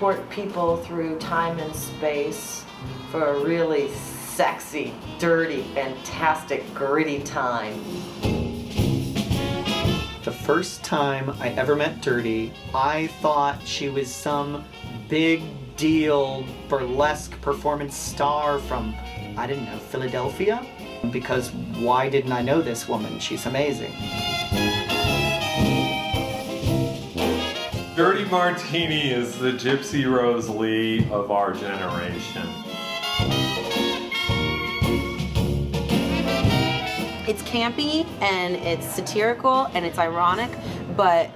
[0.00, 2.64] transport people through time and space
[3.10, 7.74] for a really sexy, dirty, fantastic, gritty time.
[10.24, 14.64] The first time I ever met Dirty, I thought she was some
[15.10, 15.42] big
[15.76, 18.94] deal burlesque performance star from,
[19.36, 20.64] I didn't know, Philadelphia?
[21.10, 23.18] Because why didn't I know this woman?
[23.18, 23.92] She's amazing.
[28.00, 32.48] Dirty Martini is the Gypsy Rose Lee of our generation.
[37.28, 40.50] It's campy and it's satirical and it's ironic,
[40.96, 41.30] but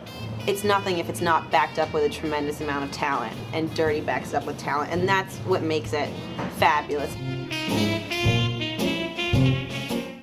[0.47, 3.37] it's nothing if it's not backed up with a tremendous amount of talent.
[3.53, 6.09] And Dirty backs it up with talent, and that's what makes it
[6.57, 7.15] fabulous.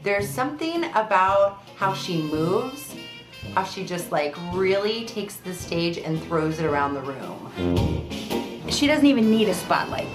[0.02, 2.91] There's something about how she moves, how
[3.72, 8.10] she just like really takes the stage and throws it around the room.
[8.70, 10.08] She doesn't even need a spotlight.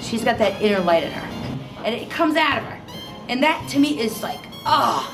[0.00, 1.28] She's got that inner light in her.
[1.84, 2.80] And it comes out of her.
[3.28, 5.12] And that to me is like, oh.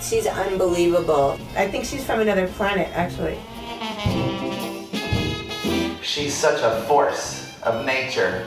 [0.00, 1.38] She's unbelievable.
[1.56, 3.38] I think she's from another planet, actually.
[6.02, 8.46] She's such a force of nature.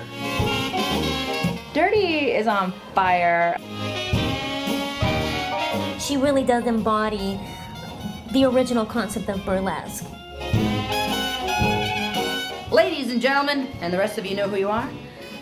[1.74, 3.58] Dirty is on fire.
[6.12, 7.40] She really does embody
[8.34, 10.06] the original concept of burlesque.
[12.70, 14.90] Ladies and gentlemen, and the rest of you know who you are,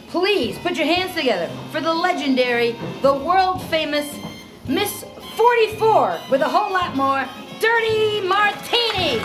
[0.09, 4.15] please put your hands together for the legendary, the world famous
[4.67, 5.03] Miss
[5.35, 7.27] 44 with a whole lot more
[7.59, 9.17] Dirty Martini.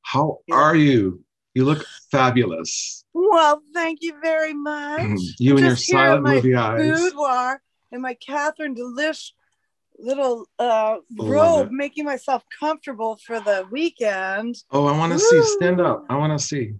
[0.00, 1.22] How are you?
[1.58, 3.04] You look fabulous.
[3.12, 5.00] Well, thank you very much.
[5.38, 7.00] you and your Just here at silent my movie eyes.
[7.00, 9.32] Boudoir and my Catherine D'Lish
[9.98, 14.56] little uh, robe, making myself comfortable for the weekend.
[14.70, 15.42] Oh, I want to see.
[15.42, 16.04] Stand up.
[16.08, 16.74] I want to see.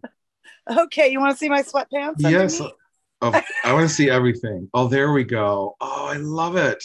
[0.70, 2.16] Okay, you want to see my sweatpants?
[2.18, 2.60] Yes.
[2.60, 2.76] underneath?
[3.20, 4.68] Oh, I want to see everything.
[4.74, 5.76] Oh, there we go.
[5.80, 6.84] Oh, I love it.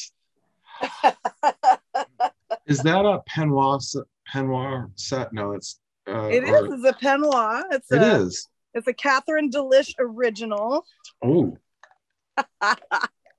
[2.66, 4.04] Is that a Penoir, set?
[4.34, 5.34] Peignoir set?
[5.34, 5.80] No, it's.
[6.08, 6.50] Uh, It is.
[6.50, 7.64] or- It's a peignoir.
[7.72, 8.48] It's It a, is.
[8.74, 10.86] It's a Catherine D'Lish original.
[11.24, 11.58] Oh,
[12.62, 12.76] I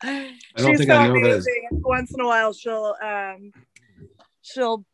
[0.03, 1.69] don't She's think so I know amazing.
[1.73, 3.51] Once in a while, she'll um,
[4.43, 4.85] she'll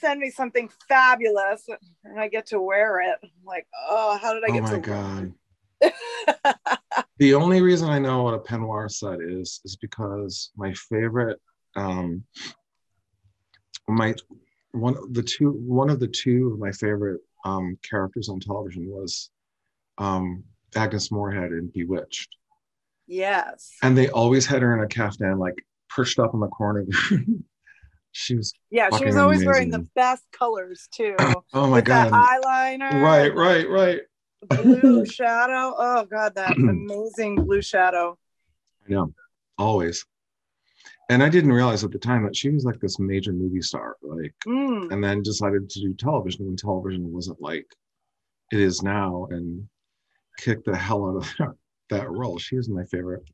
[0.00, 1.68] send me something fabulous,
[2.04, 3.18] and I get to wear it.
[3.22, 4.62] I'm like, oh, how did I get?
[4.64, 5.32] oh my god.
[7.18, 11.38] the only reason I know what a peignoir set is is because my favorite,
[11.76, 12.24] um,
[13.88, 14.14] my
[14.72, 18.88] one of the two one of the two of my favorite um, characters on television
[18.88, 19.30] was
[19.98, 20.42] um,
[20.74, 22.36] Agnes Moorehead in Bewitched,
[23.06, 23.76] Yes.
[23.82, 25.54] and they always had her in a caftan, like
[25.88, 26.86] perched up in the corner.
[28.12, 29.90] she was Yeah, she was always wearing the amazing.
[29.94, 31.16] best colors too.
[31.54, 32.10] Oh my God.
[32.12, 33.02] eyeliner.
[33.02, 34.00] right, right, right.
[34.42, 35.74] Blue shadow.
[35.76, 38.18] Oh god, that amazing blue shadow.
[38.86, 39.12] I know,
[39.58, 40.04] always.
[41.12, 43.96] And I didn't realize at the time that she was like this major movie star,
[44.02, 44.90] like, Mm.
[44.90, 47.66] and then decided to do television when television wasn't like
[48.50, 49.68] it is now, and
[50.38, 51.54] kicked the hell out of that,
[51.90, 52.38] that role.
[52.38, 53.24] She is my favorite.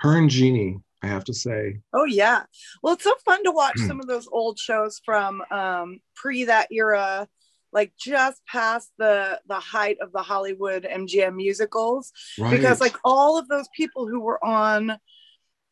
[0.00, 2.42] Her and Jeannie, I have to say, Oh yeah.
[2.82, 3.86] Well, it's so fun to watch Hmm.
[3.86, 7.26] some of those old shows from um, pre that era,
[7.72, 12.12] like just past the the height of the Hollywood MGM musicals,
[12.50, 14.98] because like all of those people who were on,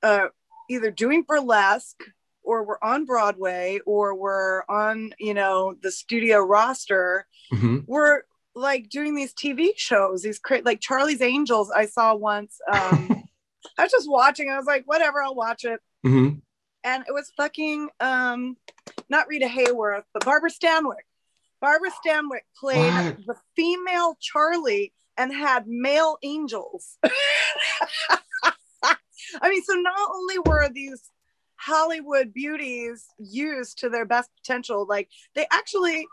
[0.03, 0.29] uh,
[0.69, 2.03] either doing burlesque
[2.43, 7.87] or we're on Broadway or we're on you know the studio roster Mhm.
[7.87, 8.25] were
[8.55, 11.71] like doing these TV shows, these cra- like Charlie's Angels.
[11.71, 12.59] I saw once.
[12.73, 13.25] Um,
[13.79, 14.51] I was just watching.
[14.51, 16.41] I was like, whatever, I'll watch it Mhm.
[16.85, 18.57] and it was fucking um
[19.09, 21.05] not Rita Hayworth, but Barbara Stanwyck.
[21.61, 23.27] Barbara Stanwyck played What?
[23.27, 26.99] the female Charlie and had male angels.
[29.41, 31.11] I mean, so not only were these
[31.57, 36.07] Hollywood beauties used to their best potential, like they actually,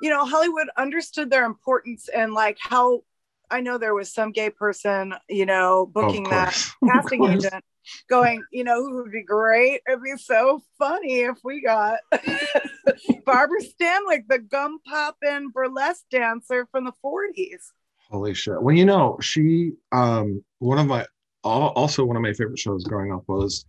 [0.00, 3.02] you know, Hollywood understood their importance and like how
[3.50, 7.64] I know there was some gay person, you know, booking that casting agent
[8.08, 9.82] going, you know, who would be great?
[9.88, 11.98] It'd be so funny if we got
[13.24, 17.72] Barbara Stanwyck, the gum popping burlesque dancer from the 40s.
[18.10, 18.60] Holy shit.
[18.60, 21.06] Well, you know, she um one of my
[21.46, 23.64] also one of my favorite shows growing up was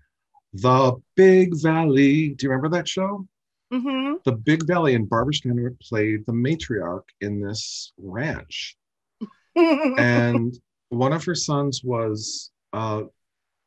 [0.53, 2.29] The Big Valley.
[2.29, 3.27] Do you remember that show?
[3.73, 4.15] Mm-hmm.
[4.23, 8.77] The Big Valley and Barbara Stanwyck played the matriarch in this ranch.
[9.55, 10.57] and
[10.89, 13.03] one of her sons was uh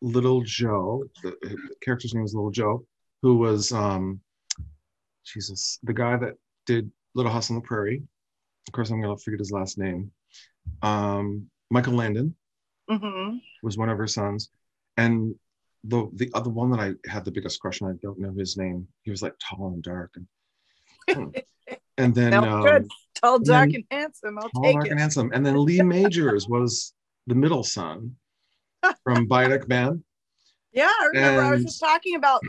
[0.03, 1.05] Little Joe.
[1.23, 2.87] The, the character's name was Little Joe,
[3.23, 4.21] who was um,
[5.25, 6.35] Jesus, the guy that
[6.67, 8.03] did Little House on the Prairie.
[8.67, 10.11] Of course, I'm gonna forget his last name.
[10.83, 12.35] Um, Michael Landon
[12.99, 14.51] hmm was one of her sons,
[14.97, 15.35] and
[15.85, 17.91] the the other one that I had the biggest crush on.
[17.91, 18.87] I don't know his name.
[19.03, 20.13] He was like tall and dark,
[21.09, 21.35] and
[21.99, 22.83] and then was good.
[22.83, 24.39] um, Tall, and dark, then- and handsome.
[24.39, 24.91] I'll tall, take dark, it.
[24.93, 25.31] and handsome.
[25.35, 26.95] And then Lee Majors was
[27.27, 28.17] the middle son
[29.05, 30.03] from Bionic Man.
[30.73, 31.43] Yeah, I remember.
[31.43, 32.43] I was just talking about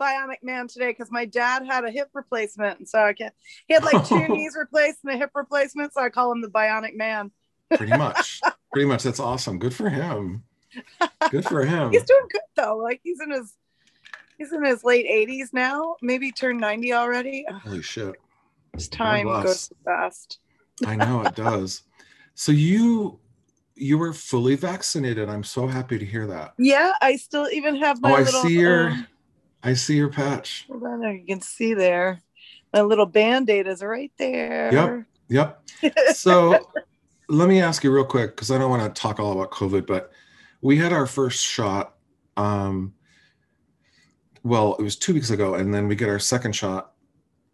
[0.00, 3.34] Bionic Man today because my dad had a hip replacement, and so I can't.
[3.66, 6.48] He had like two knees replaced and a hip replacement, so I call him the
[6.48, 7.30] Bionic Man.
[7.70, 8.40] Pretty much,
[8.72, 9.02] pretty much.
[9.02, 9.58] That's awesome.
[9.58, 10.44] Good for him.
[11.30, 11.92] Good for him.
[11.92, 12.76] He's doing good though.
[12.78, 13.54] Like he's in his
[14.36, 15.96] he's in his late 80s now.
[16.02, 17.46] Maybe turned 90 already.
[17.64, 18.14] Holy shit.
[18.74, 20.38] This time goes fast.
[20.86, 21.82] I know it does.
[22.34, 23.18] So you
[23.74, 25.28] you were fully vaccinated.
[25.28, 26.54] I'm so happy to hear that.
[26.58, 28.42] Yeah, I still even have my Oh, I little.
[28.42, 29.06] see your um,
[29.62, 30.66] I see your patch.
[30.70, 32.20] hold on there, you can see there.
[32.72, 34.70] My little band-aid is right there.
[34.72, 35.04] Yep.
[35.82, 35.94] Yep.
[36.14, 36.68] So
[37.28, 39.86] let me ask you real quick because I don't want to talk all about COVID,
[39.86, 40.10] but
[40.60, 41.94] we had our first shot.
[42.36, 42.94] Um,
[44.42, 46.92] well, it was two weeks ago, and then we get our second shot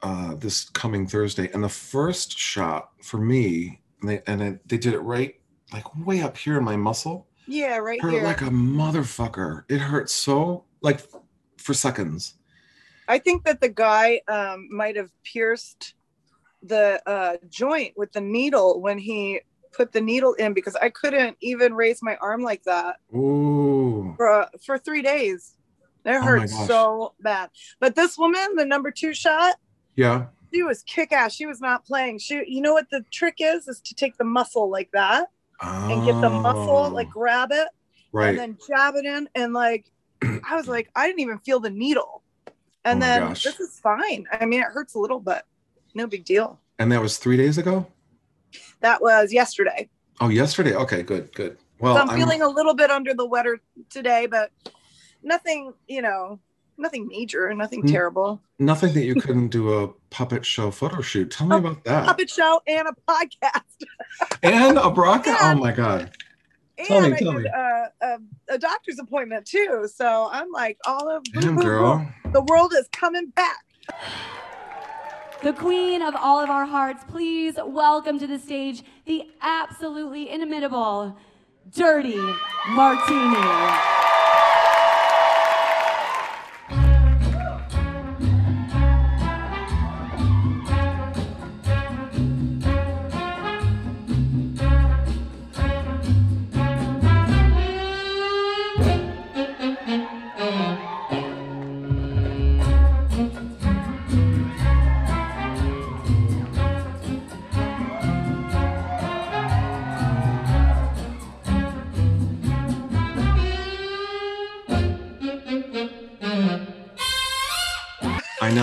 [0.03, 1.51] uh, this coming Thursday.
[1.53, 5.35] And the first shot for me, and they and it, they did it right,
[5.73, 7.27] like way up here in my muscle.
[7.47, 8.23] Yeah, right hurt here.
[8.23, 9.65] like a motherfucker.
[9.69, 11.01] It hurt so like
[11.59, 12.35] for seconds.
[13.09, 15.95] I think that the guy um, might have pierced
[16.63, 19.41] the uh, joint with the needle when he
[19.75, 24.15] put the needle in because I couldn't even raise my arm like that Ooh.
[24.17, 25.55] for uh, for three days.
[26.05, 26.67] It Oh hurt gosh.
[26.67, 27.51] so bad.
[27.81, 29.55] But this woman, the number two shot,
[29.97, 30.27] Yeah.
[30.53, 31.35] she was kick ass.
[31.35, 32.19] She was not playing.
[32.19, 33.69] She, you know what the trick is?
[33.69, 35.29] Is to take the muscle like that
[35.63, 38.09] and get the muscle, like grab it, Oh.
[38.13, 38.29] Right.
[38.31, 39.29] and then jab it in.
[39.35, 39.87] And like,
[40.23, 42.23] I was like, I didn't even feel the needle.
[42.85, 43.43] And Oh then gosh.
[43.45, 44.27] this is fine.
[44.31, 45.47] I mean, it hurts a little, but
[45.95, 46.61] no big deal.
[46.79, 47.87] And that was three days ago?
[48.85, 49.89] That was yesterday.
[50.21, 50.75] Oh, yesterday.
[50.75, 51.57] Okay, good, good.
[51.79, 53.59] Well, so I'm, I'm, feeling a little bit under the weather
[53.89, 54.51] today, but
[55.23, 56.39] nothing, you know,
[56.77, 58.43] nothing major, nothing terrible.
[58.59, 61.31] nothing that you couldn't do a puppet show photo shoot.
[61.31, 62.05] Tell me about that.
[62.05, 63.63] Puppet show and a podcast.
[64.43, 65.43] And a broadcast.
[65.43, 66.13] Oh my god.
[66.85, 67.49] Tell and me, I tell did me.
[67.49, 68.19] uh, a,
[68.51, 69.89] a doctor's appointment too.
[69.93, 72.07] So I'm like, all of Damn, girl.
[72.35, 73.65] the world is coming back.
[75.45, 81.19] The queen of all of our hearts, please welcome to the stage the absolutely inimitable
[81.71, 82.19] Dirty
[82.71, 84.04] Martini.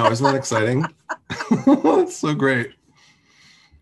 [0.02, 0.86] I know, isn't that exciting?
[1.84, 2.72] That's so great.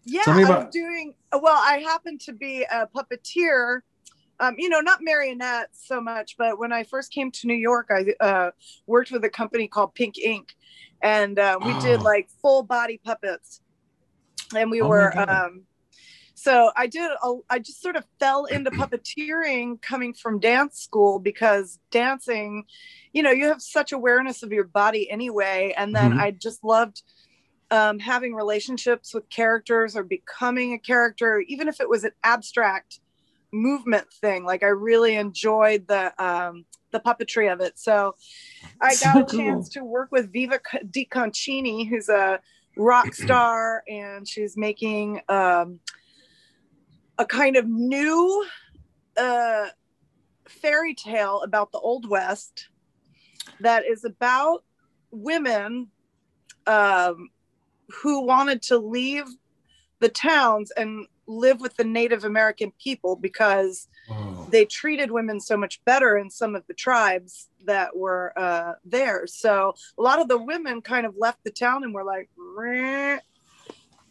[0.04, 1.58] Yeah, Tell me I'm doing well.
[1.58, 3.82] I happen to be a puppeteer.
[4.42, 7.90] Um, you know, not marionettes so much, but when I first came to New York,
[7.92, 8.52] I uh,
[8.88, 10.56] worked with a company called Pink Ink,
[11.02, 12.04] and uh, we did Oh.
[12.04, 13.62] like full body puppets,
[14.56, 15.18] and we Oh were.
[15.18, 15.64] Um,
[16.40, 17.10] so I did.
[17.24, 22.66] A, I just sort of fell into puppeteering coming from dance school because dancing,
[23.14, 26.20] you know, you have such awareness of your body anyway, and then Mhm.
[26.20, 27.04] I just loved
[27.72, 33.00] um, having relationships with characters or becoming a character, even if it was an abstract
[33.52, 34.46] movement thing.
[34.46, 37.78] Like I really enjoyed the um, the puppetry of it.
[37.78, 38.16] So
[38.82, 39.38] I So got a cool.
[39.38, 42.40] chance to work with Viva DeConcini, who's a
[42.78, 45.80] rock star, and she's making um,
[47.20, 48.46] a kind of new
[49.18, 49.68] uh,
[50.48, 52.70] fairy tale about the Old West
[53.60, 54.64] that is about
[55.12, 55.90] women
[56.66, 57.30] um,
[57.90, 59.26] who wanted to leave
[60.00, 63.88] the towns and live with the Native American people because
[64.50, 69.28] they treated women so much better in some of the tribes that were uh, there.
[69.28, 72.30] So a lot of the women kind of left the town and were like.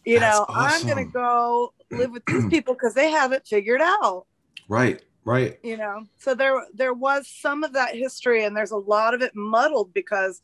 [0.05, 3.81] You That's know, I'm gonna go live with these people because they have it figured
[3.81, 4.25] out
[4.67, 5.57] Right, right.
[5.63, 9.21] you know so there there was some of that history and there's a lot of
[9.21, 10.41] it muddled because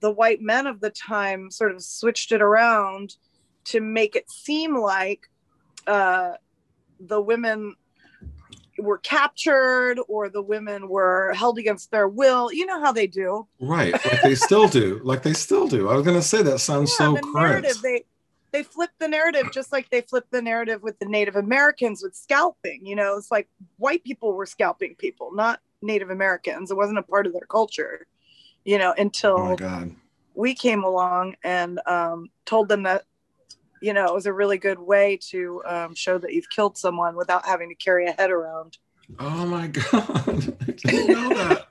[0.00, 3.16] the white men of the time sort of switched it around
[3.64, 5.28] to make it seem like
[5.86, 6.32] uh
[7.00, 7.74] the women
[8.78, 12.52] were captured or the women were held against their will.
[12.52, 13.46] You know how they do.
[13.58, 15.00] Right, like they still do.
[15.02, 15.88] Like they still do.
[15.88, 17.62] I was gonna say that sounds Yeah, so the current.
[17.62, 18.04] narrative they
[18.52, 22.14] they flip the narrative just like they flipped the narrative with the Native Americans with
[22.14, 22.86] scalping.
[22.86, 26.70] You know, it's like white people were scalping people, not Native Americans.
[26.70, 28.06] It wasn't a part of their culture.
[28.64, 29.94] You know, until Oh my god.
[30.34, 33.04] we came along and um, told them that
[33.82, 37.14] you know it was a really good way to um, show that you've killed someone
[37.14, 38.78] without having to carry a head around.
[39.18, 40.56] Oh my god.
[40.66, 41.66] I didn't know that.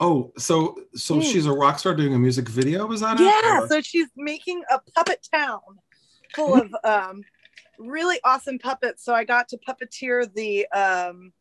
[0.00, 1.20] Oh, so so Hmm.
[1.20, 3.24] she's a rock star doing a music video, is that it?
[3.24, 5.60] Yeah, so she's making a puppet town
[6.34, 7.22] full of um,
[7.78, 9.04] really awesome puppets.
[9.04, 11.32] So I got to puppeteer the um,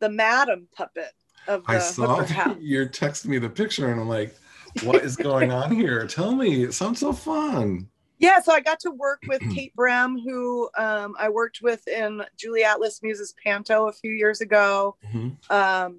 [0.00, 1.12] the madam puppet
[1.46, 2.56] of the I saw House.
[2.60, 4.34] you're texting me the picture and I'm like,
[4.82, 6.06] what is going on here?
[6.06, 6.64] Tell me.
[6.64, 7.88] It sounds so fun.
[8.18, 12.22] Yeah, so I got to work with Kate Brehm, who um, I worked with in
[12.36, 14.96] Julie Atlas Muz's Panto a few years ago.
[15.12, 15.50] Mhm.
[15.50, 15.98] um,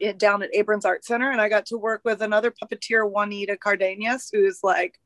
[0.00, 3.56] it, down at Abrons Art Center, and I got to work with another puppeteer, Juanita
[3.56, 4.98] Cardenas, who's like,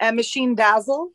[0.00, 1.10] and Machine Dazzle,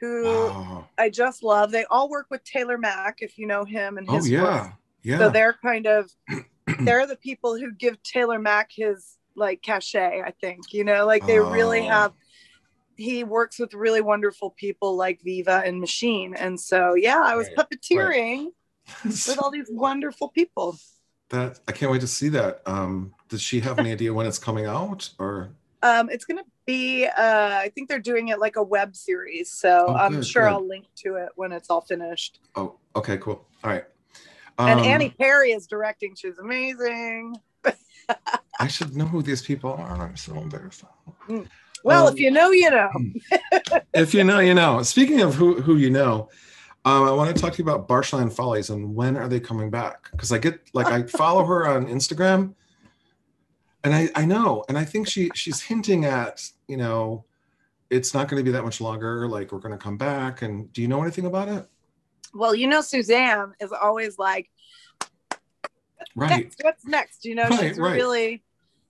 [0.00, 0.88] who Wow.
[0.98, 1.70] I just love.
[1.70, 4.42] They all work with Taylor Mac, if you know him and Oh his yeah.
[4.42, 4.72] work.
[5.02, 5.18] Yeah.
[5.18, 6.10] So they're kind of
[6.80, 10.22] they're the people who give Taylor Mac his like cachet.
[10.24, 11.90] I think you know, like they really Oh.
[11.90, 12.12] have.
[12.96, 17.48] He works with really wonderful people like Viva and Machine, and so yeah, I was
[17.56, 17.66] Right.
[17.70, 18.48] puppeteering
[19.04, 20.78] with all these wonderful people.
[21.30, 22.60] that I can't wait to see that.
[22.66, 25.08] Um, does she have any idea when it's coming out?
[25.18, 25.52] Or
[25.82, 27.06] Um, it's gonna be.
[27.06, 30.44] Uh, I think they're doing it like a web series, so Oh, I'm good, sure
[30.44, 30.52] good.
[30.52, 32.40] I'll link to it when it's all finished.
[32.56, 33.46] oh, okay, cool.
[33.64, 33.84] All right.
[34.58, 36.14] and Um, Annie Perry is directing.
[36.14, 37.36] She's amazing.
[38.60, 40.00] I should know who these people are.
[40.00, 40.84] I'm so embarrassed.
[41.84, 42.90] Well, Um, if you know, you know.
[43.94, 44.82] if you know, you know.
[44.82, 46.28] Speaking of who who you know,
[46.84, 49.70] um, I want to talk to you about Bartschland Follies and when are they coming
[49.70, 50.10] back?
[50.12, 52.54] Because I get like I follow her on Instagram,
[53.84, 57.24] and I I know, and I think she she's hinting at you know,
[57.90, 59.28] it's not going to be that much longer.
[59.28, 60.42] Like we're going to come back.
[60.42, 61.66] And do you know anything about it?
[62.34, 64.48] Well, you know, Suzanne is always like,
[66.16, 66.30] Right.
[66.44, 67.24] next, what's next?
[67.24, 67.94] You know, Right, she's right.
[67.94, 68.42] really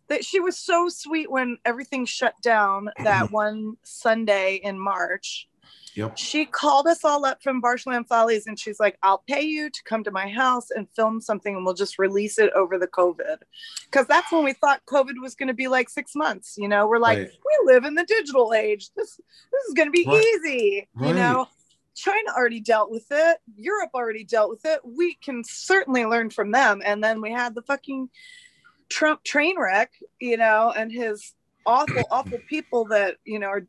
[0.08, 5.48] that she was so sweet when everything shut down that one Sunday in March.
[5.94, 6.16] Yep.
[6.16, 9.82] She called us all up from Bartschland Follies and she's like, I'll pay you to
[9.84, 13.36] come to my house and film something and we'll just release it over the COVID.
[13.84, 16.54] Because that's when we thought COVID was going to be like six months.
[16.56, 17.30] You know, we're like, Right.
[17.30, 18.90] we live in the digital age.
[18.96, 20.24] This this is going to be Right.
[20.24, 20.88] easy.
[20.98, 21.46] You know,
[21.94, 23.38] China already dealt with it.
[23.56, 24.80] Europe already dealt with it.
[24.84, 26.80] We can certainly learn from them.
[26.84, 28.08] And then we had the fucking
[28.88, 31.34] Trump train wreck, you know, and his
[31.66, 33.66] awful, awful people that, you know, are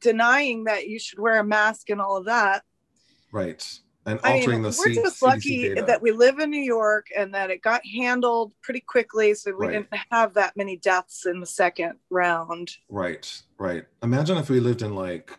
[0.00, 2.62] denying that you should wear a mask and all of that.
[3.32, 3.80] Right.
[4.06, 7.08] And I altering mean, the we're C- just lucky that we live in New York
[7.14, 9.34] and that it got handled pretty quickly.
[9.34, 9.72] So we Right.
[9.72, 12.70] didn't have that many deaths in the second round.
[12.88, 13.84] Right, right.
[14.02, 15.38] Imagine if we lived in like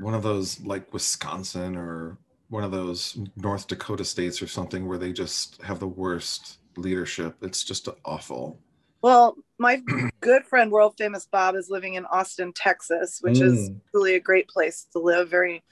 [0.00, 4.98] one of those like Wisconsin or one of those North Dakota states or something where
[4.98, 7.36] they just have the worst leadership.
[7.42, 8.58] It's just awful.
[9.02, 9.82] Well, my
[10.20, 13.80] good friend, world famous Bob, is living in Austin, Texas, which is Mm.
[13.94, 15.62] really a great place to live, very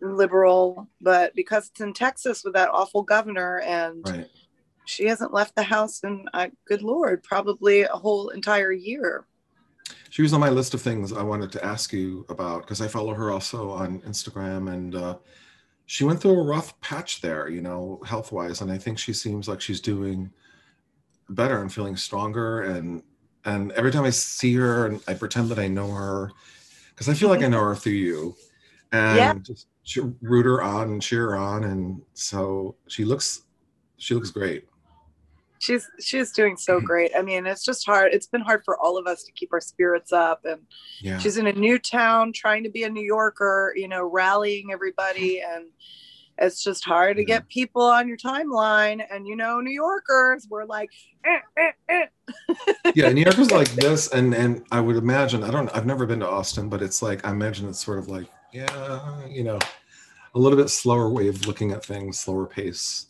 [0.00, 0.88] liberal.
[1.00, 4.30] But because it's in Texas with that awful governor, and Right.
[4.84, 9.26] she hasn't left the house in, uh, good lord, probably a whole entire year.
[10.10, 12.88] She was on my list of things I wanted to ask you about because I
[12.88, 15.18] follow her also on Instagram and uh,
[15.86, 18.60] she went through a rough patch there, you know, health wise.
[18.60, 20.30] And I think she seems like she's doing
[21.28, 22.62] better and feeling stronger.
[22.62, 23.02] And
[23.44, 26.32] and every time I see her and I pretend that I know her
[26.90, 27.52] because I feel like I mm-hmm.
[27.52, 28.36] know her through you
[28.92, 29.34] and Yeah.
[29.34, 29.66] just
[30.20, 31.64] root her on and cheer her on.
[31.64, 33.42] And so she looks
[33.98, 34.66] she looks great.
[35.58, 36.86] She's she's doing so mm-hmm.
[36.86, 37.12] great.
[37.16, 38.12] I mean, it's just hard.
[38.12, 40.60] It's been hard for all of us to keep our spirits up, and
[41.00, 41.18] Yeah.
[41.18, 43.72] she's in a new town, trying to be a New Yorker.
[43.74, 45.66] You know, rallying everybody, and
[46.38, 49.04] it's just hard to get people on your timeline.
[49.10, 50.90] And you know, New Yorkers, we're like,
[51.24, 52.92] eh, eh, eh.
[52.94, 56.20] yeah, New yorkers like this, and and I would imagine I don't I've never been
[56.20, 59.58] to Austin, but it's like I imagine it's sort of like yeah, you know,
[60.34, 63.06] a little bit slower way of looking at things, slower pace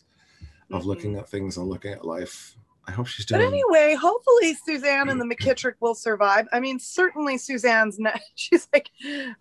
[0.71, 2.56] of looking at things and looking at life.
[2.87, 6.47] I hope she's But anyway, hopefully Suzanne and the McKittrick will survive.
[6.53, 8.89] I mean, certainly Suzanne's ne- she's like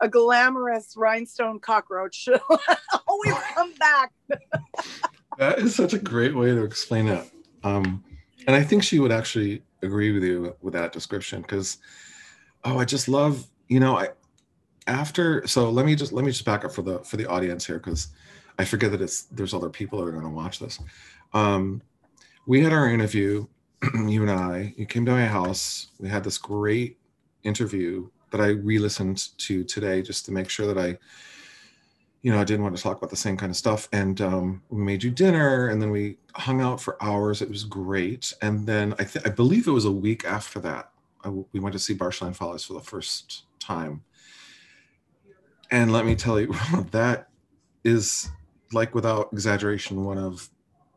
[0.00, 2.16] a glamorous rhinestone cockroach.
[2.16, 2.40] She'll
[3.08, 4.12] always come back.
[5.38, 7.30] That is such a great way to explain it.
[7.62, 8.02] Um,
[8.48, 11.78] and I think she would actually agree with you with that description because,
[12.64, 14.08] oh, I just love, you know, I
[14.88, 15.46] after.
[15.46, 17.78] So let me just let me just back up for the for the audience here
[17.78, 18.08] because
[18.58, 20.80] I forget that it's there's other people that are going to watch this.
[21.32, 21.82] Um,
[22.46, 23.46] we had our interview,
[24.06, 24.72] you and I.
[24.76, 25.88] You came to my house.
[25.98, 26.98] We had this great
[27.42, 30.98] interview that I re-listened to today just to make sure that I,
[32.22, 33.88] you know, I didn't want to talk about the same kind of stuff.
[33.92, 37.42] And um, we made you dinner, and then we hung out for hours.
[37.42, 38.32] It was great.
[38.42, 40.90] And then I th- I believe it was a week after that,
[41.24, 44.04] I, we went to see Bartschland Follies for the first time.
[45.70, 46.54] And let me tell you,
[46.92, 47.28] that
[47.82, 48.30] is
[48.72, 50.48] like without exaggeration one of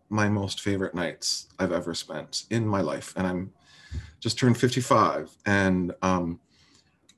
[0.09, 3.13] my most favorite nights I've ever spent in my life.
[3.15, 3.53] And I'm
[4.19, 6.39] just turned 55 and um,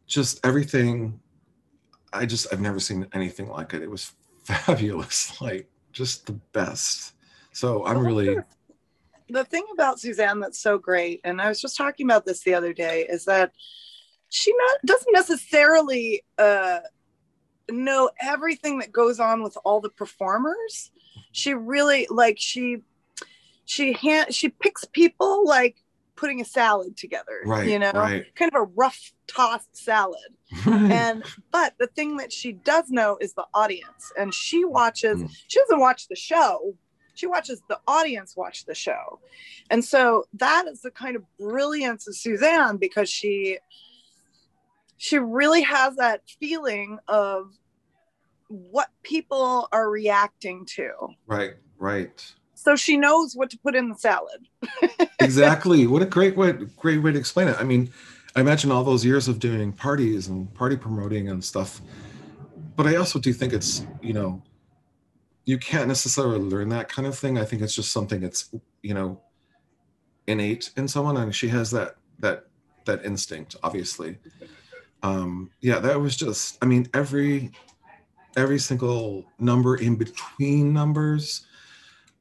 [0.08, 1.20] just everything.
[2.14, 3.82] I just, I've never seen anything like it.
[3.82, 7.14] It was fabulous, like just the best.
[7.54, 8.38] So I'm really,
[9.30, 12.54] the thing about Suzanne that's so great, and I was just talking about this the
[12.54, 13.52] other day, is that
[14.30, 16.80] she not doesn't necessarily uh,
[17.70, 20.92] know everything that goes on with all the performers.
[21.32, 22.82] She really like she
[23.66, 25.78] she hand she picks people like
[26.16, 28.26] putting a salad together, Right, you know, right.
[28.36, 30.20] kind of a rough tossed salad.
[30.66, 35.24] And but the thing that she does know is the audience, and she watches.
[35.24, 35.32] Mm.
[35.48, 36.76] She doesn't watch the show.
[37.16, 39.20] She watches the audience watch the show,
[39.70, 43.58] and so that is the kind of brilliance of Suzanne because she
[44.98, 47.54] she really has that feeling of
[48.52, 50.92] what people are reacting to.
[51.28, 52.34] right, right.
[52.54, 54.48] So she knows what to put in the salad.
[55.20, 55.88] exactly.
[55.88, 57.58] What a great way, great way to explain it.
[57.60, 57.92] I mean,
[58.36, 61.82] I imagine all those years of doing parties and party promoting and stuff.
[62.76, 64.44] But I also do think it's, you know,
[65.46, 67.40] you can't necessarily learn that kind of thing.
[67.40, 69.20] I think it's just something that's, you know,
[70.28, 72.46] innate in someone, and she has that that
[72.86, 74.18] that instinct, obviously.
[75.04, 76.58] Um, yeah, that was just.
[76.62, 77.52] I mean, every
[78.36, 81.46] every single number in between numbers,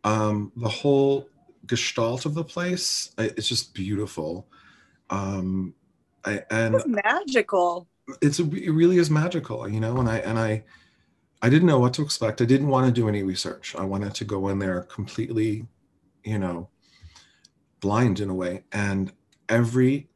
[0.05, 1.29] um, the whole
[1.66, 3.12] gestalt of the place.
[3.18, 4.46] It's just beautiful.
[5.11, 5.75] Um,
[6.25, 7.87] I, and It's magical.
[8.20, 10.62] it's a, it really is magical you know and i and i
[11.40, 14.14] i didn't know what to expect i didn't want to do any research i wanted
[14.14, 15.66] to go in there completely
[16.25, 16.68] you know
[17.81, 19.12] blind in a way and
[19.49, 20.09] every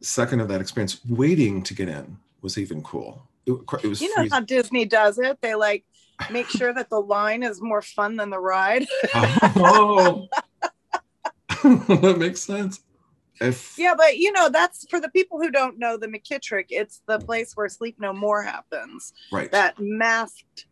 [0.00, 3.52] second of that experience waiting to get in was even cool it,
[3.84, 4.30] it was You know freezing.
[4.30, 5.38] how Disney does it?
[5.40, 5.84] They like
[6.30, 8.86] make sure that the line is more fun than the ride.
[9.14, 10.26] oh
[11.62, 12.80] that makes sense
[13.40, 17.02] if yeah, but you know, that's for the people who don't know the McKittrick, it's
[17.06, 19.12] the place where Sleep No More happens.
[19.30, 19.52] Right.
[19.52, 20.64] That masked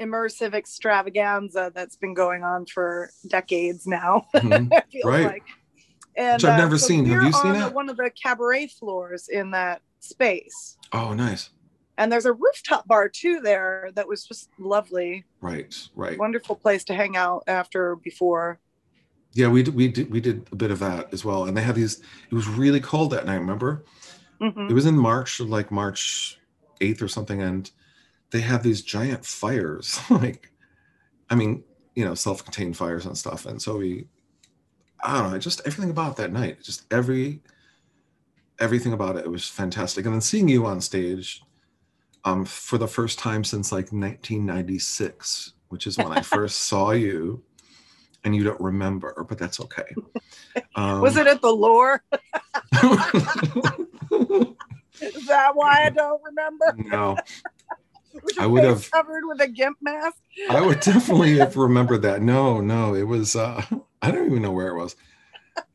[0.00, 4.26] immersive extravaganza that's been going on for decades now.
[4.34, 4.68] Mhm.
[4.72, 5.24] I Right.
[5.26, 5.44] like.
[6.16, 7.04] And, Which I've never seen.
[7.06, 7.72] Have you seen it?
[7.72, 10.76] One of the cabaret floors in that space.
[10.92, 11.50] oh nice
[11.98, 15.24] And there's a rooftop bar too there that was just lovely.
[15.40, 18.60] right right Wonderful place to hang out after before.
[19.34, 21.60] Yeah, we did, we did we did a bit of that as well, and they
[21.62, 22.00] had these.
[22.30, 23.36] It was really cold that night.
[23.36, 23.84] Remember,
[24.40, 24.70] Mhm.
[24.70, 26.40] it was in March, like March
[26.80, 27.70] eighth or something, and
[28.30, 29.98] they had these giant fires.
[30.10, 30.50] like,
[31.28, 33.44] I mean, you know, self-contained fires and stuff.
[33.44, 34.06] And so we,
[35.02, 37.42] I don't know, just everything about that night, just every
[38.60, 40.04] everything about it, it was fantastic.
[40.04, 41.42] And then seeing you on stage,
[42.24, 47.42] um, for the first time since like 1996, which is when I first saw you.
[48.24, 49.94] And you don't remember, but that's okay.
[50.74, 52.02] Um, was it at the Lure?
[55.00, 56.74] Is that why I don't remember?
[56.90, 57.16] No,
[58.40, 60.16] I would have- covered with a gimp mask.
[60.50, 62.22] I would definitely have remembered that.
[62.22, 63.36] No, no, it was.
[63.36, 63.62] uh
[64.02, 64.96] I don't even know where it was.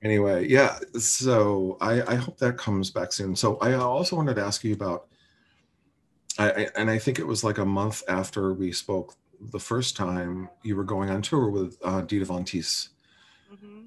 [0.03, 0.77] Anyway, yeah.
[0.99, 3.35] So I, I hope that comes back soon.
[3.35, 5.07] So I also wanted to ask you about.
[6.39, 9.95] I, I and I think it was like a month after we spoke the first
[9.95, 10.49] time.
[10.63, 12.89] You were going on tour with uh, Dita Von Teese.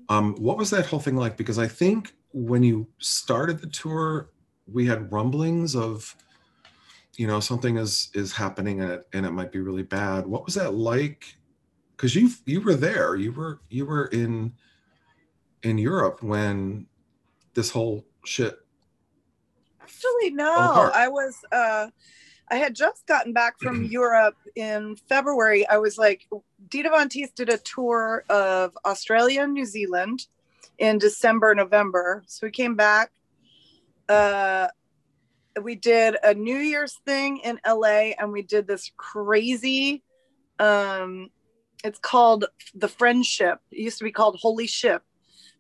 [0.09, 1.37] Um, what was that whole thing like?
[1.37, 4.31] Because I think when you started the tour,
[4.71, 6.15] we had rumblings of,
[7.17, 10.27] you know, something is is happening and it and it might be really bad.
[10.27, 11.37] What was that like?
[11.97, 14.53] Because you you were there, you were you were in
[15.63, 16.87] in Europe when
[17.55, 18.57] this whole shit.
[19.81, 20.91] Actually, no.
[20.95, 21.37] I was.
[21.51, 21.89] uh
[22.49, 25.67] I had just gotten back from Europe in February.
[25.69, 26.27] I was like,
[26.69, 30.27] Dita Von Teese did a tour of Australia and New Zealand
[30.79, 32.23] in December, November.
[32.27, 33.11] So we came back.
[34.09, 34.69] Uh,
[35.63, 40.03] we did a New Year's thing in LA, and we did this crazy.
[40.59, 41.31] Um,
[41.83, 43.59] it's called the Friendship.
[43.73, 45.03] It used to be called Holy Ship,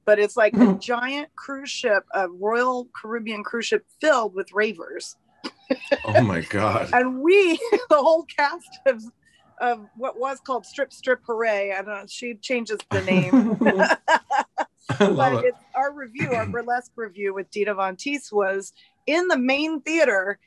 [0.05, 5.17] but it's like a giant cruise ship, a Royal Caribbean cruise ship filled with ravers
[6.05, 6.91] Oh my god!
[6.93, 7.57] and we
[7.91, 9.03] the whole cast of
[9.61, 11.73] of what was called Strip Strip Hooray.
[11.73, 12.05] I don't know.
[12.09, 13.59] She changes the name.
[14.99, 15.47] But it.
[15.47, 18.73] it's our review, our burlesque review with Dita Von Teese was
[19.07, 20.39] in the main theater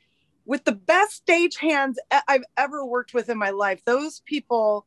[0.46, 3.82] with the best stage hands I've ever worked with in my life.
[3.84, 4.86] Those people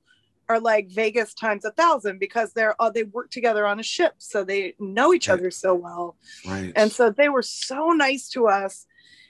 [0.49, 4.15] are like Vegas times a thousand because they're uh, they work together on a ship,
[4.17, 6.15] so they know each other so well.
[6.45, 6.73] Right.
[6.75, 8.85] And so they were so nice to us.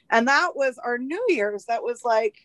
[0.09, 1.65] And that was our New Year's.
[1.65, 2.35] That was like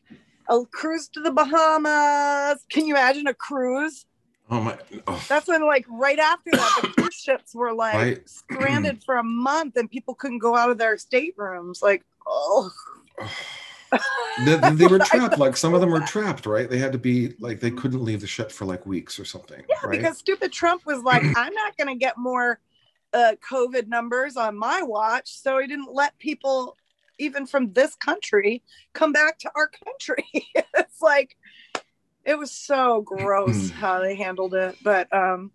[0.49, 2.65] a cruise to the Bahamas.
[2.71, 4.07] Can you imagine a cruise?
[4.51, 4.79] oh my.
[5.07, 8.29] Oh, That's when, like, right after that, the cruise ships were like Right.
[8.29, 11.83] stranded for a month and people couldn't go out of their staterooms.
[11.83, 12.71] Like, oh.
[14.45, 15.39] they, they were trapped.
[15.39, 16.69] Like some of them were trapped, right?
[16.69, 19.63] They had to be like they couldn't leave the ship for like weeks or something.
[19.69, 19.91] Yeah, right?
[19.91, 22.61] because stupid Trump was like, I'm not going to get more
[23.13, 25.31] uh, COVID numbers on my watch.
[25.31, 26.77] So he didn't let people,
[27.19, 30.25] even from this country, come back to our country.
[30.55, 31.37] it's like,
[32.25, 34.77] it was so gross how they handled it.
[34.83, 35.51] But um,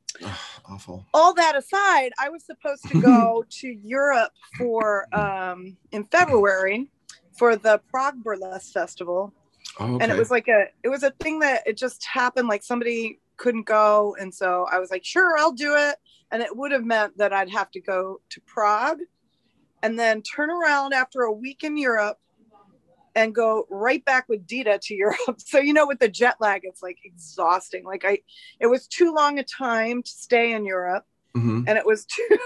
[0.66, 1.06] awful.
[1.14, 6.90] all that aside, I was supposed to go to Europe for um, in February
[7.38, 9.34] for the Prague Burlesque Festival
[9.80, 12.64] Oh, and it was like a it was a thing that it just happened like
[12.64, 15.96] somebody couldn't go and so i was like sure i'll do it
[16.32, 19.00] and it would have meant that i'd have to go to prague
[19.84, 22.18] and then turn around after a week in europe
[23.16, 26.62] and go right back with dita to europe so you know with the jet lag
[26.64, 28.18] it's like exhausting like i
[28.60, 31.04] it was too long a time to stay in europe
[31.36, 31.64] Mhm.
[31.68, 32.38] and it was too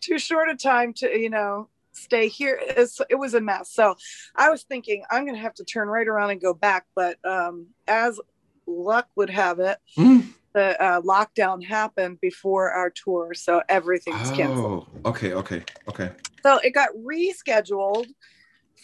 [0.00, 3.94] too short a time to you know stay here it's, it was a mess so
[4.34, 7.68] i was thinking i'm gonna have to turn right around and go back but um
[7.86, 8.20] as
[8.66, 10.24] luck would have it Mm.
[10.54, 16.10] the uh, lockdown happened before our tour so everything's canceled Oh, okay, okay, okay.
[16.46, 18.06] So it got rescheduled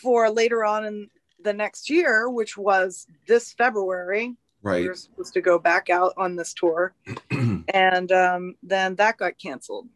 [0.03, 1.09] for later on in
[1.45, 4.83] the next year which was this february Right.
[4.83, 6.95] we were supposed to go back out on this tour
[7.75, 9.89] and um, then that got canceled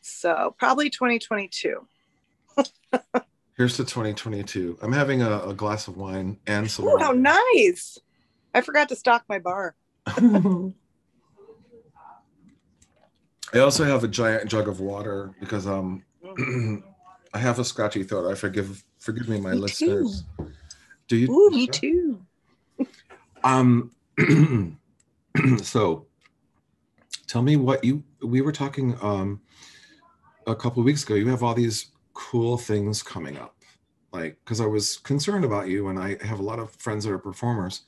[0.00, 1.86] so probably 2022
[3.56, 4.78] Here's to 2022.
[4.80, 6.86] I'm having a, a glass of wine and some.
[6.86, 7.98] Ooh, how nice
[8.54, 9.74] i forgot to stock my bar
[10.06, 10.72] I
[13.58, 16.04] also have a giant jug of water because um.
[17.32, 18.30] I have a scratchy throat.
[18.30, 20.24] I forgive forgive me, my Me listeners.
[21.08, 21.30] Do you?
[21.30, 22.24] Ooh, me too
[23.44, 23.90] Um.
[25.62, 26.06] so,
[27.26, 28.02] tell me what you.
[28.22, 29.40] We were talking um
[30.46, 31.14] a couple of weeks ago.
[31.14, 33.56] You have all these cool things coming up,
[34.12, 37.12] like because I was concerned about you, and I have a lot of friends that
[37.12, 37.82] are performers,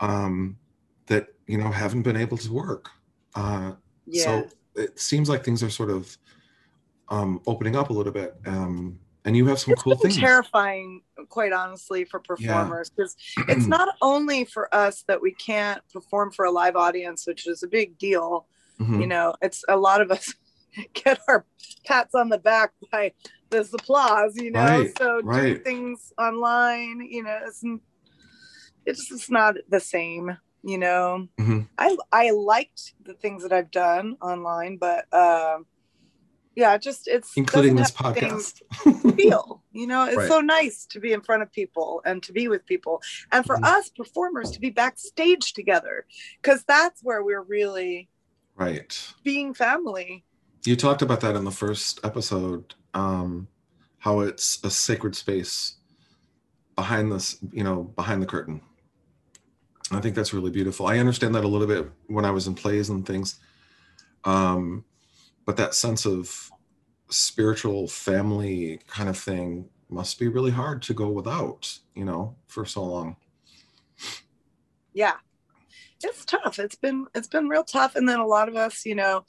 [0.00, 0.58] um,
[1.06, 2.90] that you know haven't been able to work.
[3.34, 3.72] Uh,
[4.06, 4.24] Yeah.
[4.24, 6.16] So it seems like things are sort of
[7.08, 8.34] um opening up a little bit.
[8.46, 10.16] Um, and you have some cool been things.
[10.18, 13.16] terrifying quite honestly for performers because
[13.48, 17.62] it's not only for us that we can't perform for a live audience which is
[17.62, 18.46] a big deal
[18.78, 19.00] Mhm.
[19.00, 20.32] you know it's a lot of us
[20.94, 21.44] get our
[21.86, 23.12] pats on the back by
[23.50, 27.64] this applause you know Right, so doing things online you know it's,
[28.84, 31.66] it's just not the same you know Mhm.
[31.78, 35.66] i i liked the things that i've done online but um
[36.56, 39.14] yeah just it's Including this have the same podcast.
[39.16, 40.28] feel you know it's Right.
[40.28, 43.56] so nice to be in front of people and to be with people and for
[43.56, 43.64] Mm-hmm.
[43.64, 46.06] us performers to be backstage together
[46.42, 48.08] because that's where we're really
[48.56, 48.98] Right.
[49.22, 50.24] being family
[50.64, 53.46] You talked about that in the first episode, um,
[53.98, 55.76] how it's a sacred space
[56.74, 58.60] behind this, you know, behind the curtain.
[59.92, 60.86] I think that's really beautiful.
[60.86, 63.38] I understand that a little bit when I was in plays and things.
[64.24, 64.84] Um,
[65.46, 66.50] but that sense of
[67.08, 72.64] spiritual family kind of thing must be really hard to go without, you know, for
[72.66, 73.16] so long.
[74.92, 75.14] yeah
[76.02, 78.94] it's tough it's been it's been real tough and then a lot of us you
[78.94, 79.24] know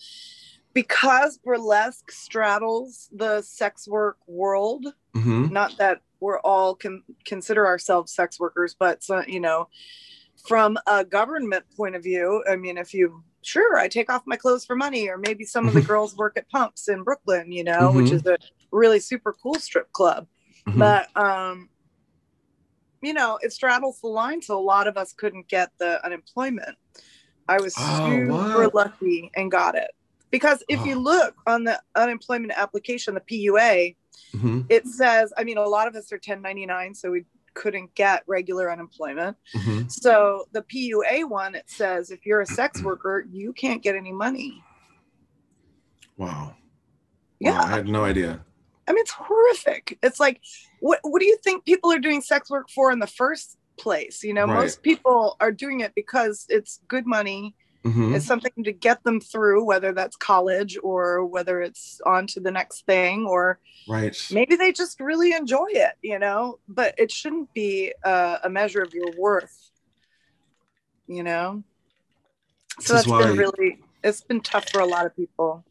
[0.73, 5.49] because burlesque straddles the sex work world Mhm.
[5.51, 9.69] not that we're all can consider ourselves sex workers but so, you know
[10.47, 14.35] from a government point of view i mean if you sure i take off my
[14.35, 17.63] clothes for money or maybe some of the girls work at pumps in brooklyn you
[17.63, 18.13] know which Mhm.
[18.13, 18.37] is a
[18.71, 20.27] really super cool strip club
[20.67, 20.79] Mhm.
[20.79, 21.69] but um
[23.01, 26.75] you know it straddles the line so a lot of us couldn't get the unemployment
[27.47, 28.73] i was Oh, super what?
[28.75, 29.91] lucky and got it
[30.31, 31.01] because if you Oh.
[31.01, 33.95] look on the unemployment application the pua
[34.33, 34.65] Mhm.
[34.69, 37.23] it says i mean a lot of us are 1099 so we
[37.61, 39.91] couldn't get regular unemployment Mhm.
[39.91, 44.13] so the pua one it says if you're a sex worker you can't get any
[44.13, 44.63] money
[46.17, 46.55] Wow.
[47.39, 47.51] Yeah.
[47.51, 48.31] Wow, I had no idea.
[48.87, 50.37] i mean it's horrific it's like
[50.79, 54.23] what what do you think people are doing sex work for in the first place.
[54.23, 54.61] You know, Right.
[54.63, 57.55] most people are doing it because it's good money.
[57.87, 58.15] Mhm.
[58.15, 62.51] It's something to get them through, whether that's college or whether it's on to the
[62.51, 64.15] next thing, or Right.
[64.31, 66.59] maybe they just really enjoy it, you know.
[66.67, 69.71] But it shouldn't be uh, a measure of your worth,
[71.07, 71.63] you know.
[72.81, 75.63] So This that's been really, it's been tough for a lot of people.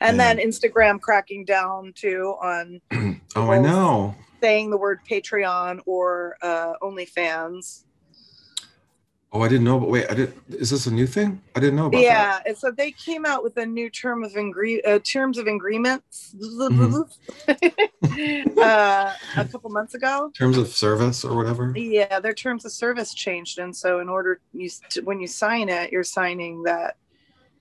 [0.00, 2.80] And then Instagram cracking down too on
[3.36, 4.14] Oh, I know.
[4.40, 7.84] saying the word Patreon or uh, OnlyFans.
[9.32, 9.78] Oh, I didn't know.
[9.78, 10.32] But wait, I did.
[10.48, 11.42] Is this a new thing?
[11.54, 12.02] I didn't know about that.
[12.02, 15.46] Yeah, and so they came out with a new term of ingre- uh, terms of
[15.46, 18.52] agreements Mm-hmm.
[18.58, 20.30] uh, a couple months ago.
[20.36, 21.72] Terms of service or whatever.
[21.76, 25.68] Yeah, their terms of service changed, and so in order you to, when you sign
[25.68, 26.96] it, you're signing that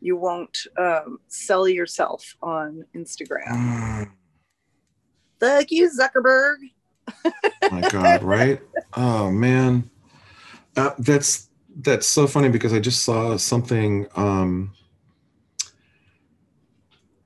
[0.02, 3.48] you won't um, sell yourself on Instagram.
[3.48, 4.12] Mm.
[5.40, 6.58] Fuck you, Zuckerberg.
[7.26, 7.32] Oh
[7.72, 8.62] my god right
[8.96, 9.90] oh man
[10.76, 14.72] uh, that's that's so funny because i just saw something um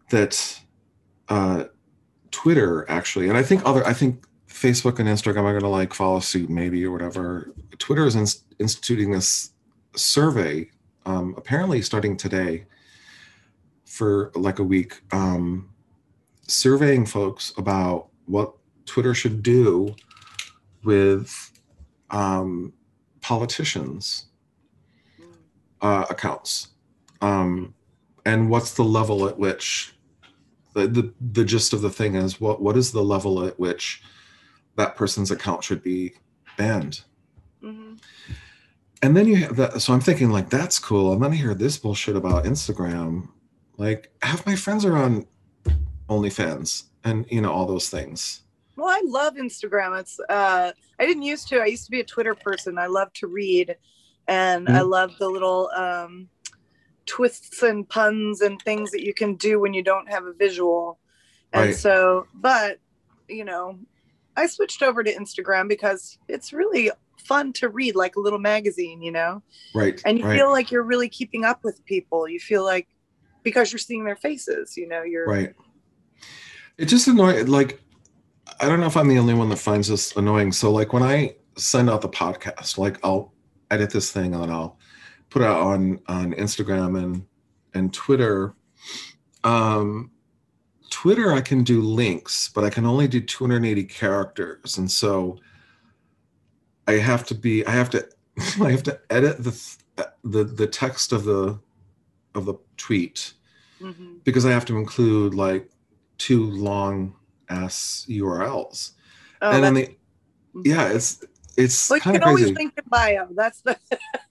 [0.09, 0.59] that
[1.29, 1.65] uh
[2.31, 5.93] twitter actually and i think other i think facebook and instagram are going to like
[5.93, 7.53] follow suit maybe or whatever.
[7.77, 9.51] Twitter is ins- instituting this
[9.95, 10.69] survey
[11.05, 12.65] um apparently starting today
[13.85, 15.69] for like a week um
[16.47, 18.53] surveying folks about what
[18.85, 19.95] twitter should do
[20.83, 21.51] with
[22.11, 22.73] um,
[23.21, 24.28] politicians
[25.81, 26.69] uh, accounts.
[27.21, 27.73] Um,
[28.25, 29.93] and what's the level at which
[30.73, 34.03] the, the the gist of the thing is what what is the level at which
[34.75, 36.13] that person's account should be
[36.57, 37.01] banned?
[39.01, 41.13] And then you have that so i'm thinking like that's cool.
[41.13, 43.29] And then i hear this bullshit about instagram.
[43.77, 45.25] Like half my friends are on
[46.09, 48.41] onlyfans and you know all those things.
[48.75, 49.99] Well, I love Instagram.
[49.99, 51.59] It's uh I didn't used to.
[51.59, 52.77] I used to be a Twitter person.
[52.77, 53.75] I love to read
[54.29, 54.89] and I Mhm.
[54.89, 56.29] love the little um
[57.05, 60.99] twists and puns and things that you can do when you don't have a visual.
[61.51, 61.75] And Right.
[61.75, 62.77] so, but
[63.27, 63.79] you know,
[64.35, 69.01] I switched over to Instagram because it's really fun to read like a little magazine,
[69.01, 69.41] you know.
[69.73, 70.37] right And you right.
[70.37, 72.27] feel like you're really keeping up with people.
[72.29, 72.87] You feel like
[73.43, 75.53] because you're seeing their faces, you know, you're Right.
[76.77, 77.47] It just annoying.
[77.47, 77.81] Like,
[78.59, 80.51] I don't know if I'm the only one that finds this annoying.
[80.51, 83.33] So, like, when I send out the podcast, like, I'll
[83.71, 84.77] edit this thing and then I'll
[85.29, 87.25] put it out on on Instagram and
[87.73, 88.55] and Twitter.
[89.43, 90.11] Um,
[90.89, 95.37] Twitter, I can do links, but I can only do 280 characters, and so
[96.87, 97.65] I have to be.
[97.65, 98.07] I have to.
[98.61, 99.77] I have to edit the
[100.23, 101.59] the the text of the
[102.35, 103.33] of the tweet
[103.81, 104.15] Mm-hmm.
[104.25, 105.69] because I have to include like
[106.17, 107.15] two long
[107.47, 108.91] ass URLs.
[109.41, 109.97] Oh, and then the
[110.65, 111.23] yeah, it's
[111.59, 112.55] it's well, you kind of can always crazy.
[112.55, 113.27] link in bio.
[113.31, 113.77] That's the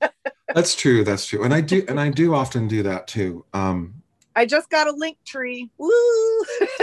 [0.54, 1.04] That's true.
[1.04, 1.44] That's true.
[1.44, 3.44] And I do and I do often do that too.
[3.52, 3.94] Um
[4.34, 5.68] I just got a link tree.
[5.78, 5.90] Woo!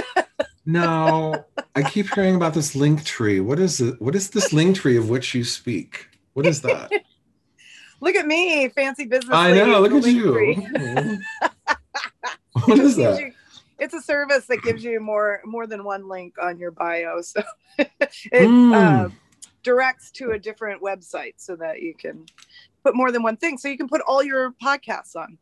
[0.66, 3.40] no, I keep hearing about this link tree.
[3.40, 4.02] What is it?
[4.02, 6.08] What is this link tree of which you speak?
[6.34, 6.92] What is that?
[8.02, 9.34] Look at me, fancy business.
[9.34, 11.18] I know, look at you.
[12.66, 13.20] what is that?
[13.20, 13.32] you-
[13.80, 17.42] it's a service that gives you more more than one link on your bio, so
[17.78, 17.90] it
[18.34, 18.74] Mm.
[18.74, 19.10] uh,
[19.66, 22.26] directs to a different website so that you can
[22.84, 23.58] put more than one thing.
[23.58, 25.38] So you can put all your podcasts on.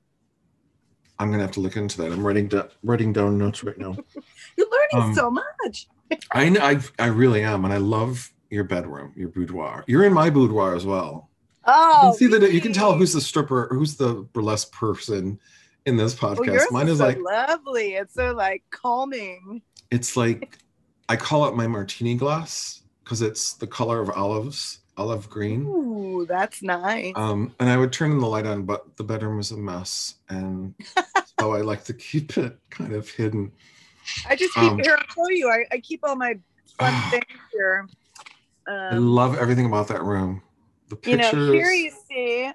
[1.19, 2.11] I'm gonna have to look into that.
[2.11, 3.95] I'm writing down writing down notes right now.
[4.57, 5.87] You're learning Um, so much.
[6.31, 9.83] I know I I really am, and I love your bedroom, your boudoir.
[9.87, 11.29] You're in my boudoir as well.
[11.65, 15.39] Oh, you can see that you can tell who's the stripper, who's the burlesque person
[15.85, 16.45] in this oh, podcast.
[16.45, 17.93] yours Mine is is so like lovely.
[17.93, 19.61] It's so like calming.
[19.91, 20.57] it's like
[21.09, 25.65] I call it my martini glass because it's the color of olives, olive green.
[25.65, 27.13] Ooh, that's nice.
[27.15, 30.73] Um, and I would turn the light on, but the bedroom was a mess, and
[31.39, 33.51] so I like to keep it kind of hidden.
[34.27, 34.97] I just keep um, here.
[34.97, 35.49] I'll show you.
[35.49, 36.39] I, I keep all my
[36.77, 37.87] fun things here.
[38.67, 40.41] I Um, love everything about that room.
[40.89, 41.33] The pictures.
[41.33, 42.51] you know, here you see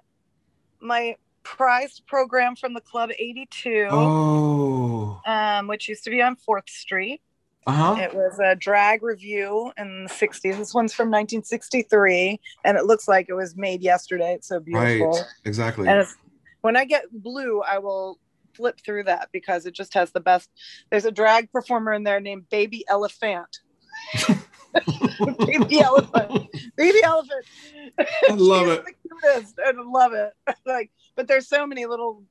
[0.81, 6.69] my prized program from the Club 82, oh, um, which used to be on 4th
[6.69, 7.21] Street.
[7.69, 7.97] Uh huh.
[8.01, 10.41] It was a drag review in the 60s.
[10.57, 14.33] This one's from 1963, and it looks like it was made yesterday.
[14.33, 15.11] It's so beautiful.
[15.11, 15.87] Right, exactly.
[15.87, 16.17] And it's,
[16.63, 18.19] when I get blue, I will
[18.55, 20.49] flip through that because it just has the best.
[20.91, 23.59] There's a drag performer in there named Baby Elephant.
[25.39, 26.47] Baby Elephant.
[26.75, 27.45] Baby Elephant.
[27.99, 28.83] I love it.
[28.87, 29.59] The cutest.
[29.63, 30.33] I love it.
[30.67, 32.23] like, but there's so many little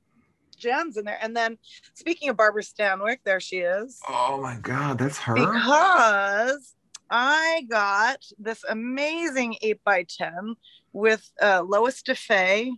[0.58, 1.18] gems in there.
[1.20, 1.58] And then
[1.94, 4.00] speaking of Barbara Stanwyck, there she is.
[4.08, 5.34] Oh my God, that's her.
[5.34, 6.74] Because
[7.10, 10.54] I got this amazing 8 by 10
[10.92, 12.72] with uh, Lois DeFee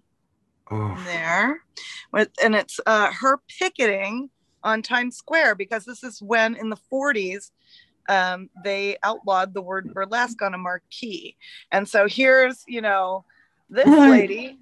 [0.70, 1.62] Oh, there.
[2.12, 4.30] With, and it's uh, her picketing
[4.62, 7.50] on Times Square because this is when in the 40s
[8.08, 11.36] um, they outlawed the word burlesque on a marquee.
[11.72, 13.24] And so here's, you know,
[13.70, 14.58] this lady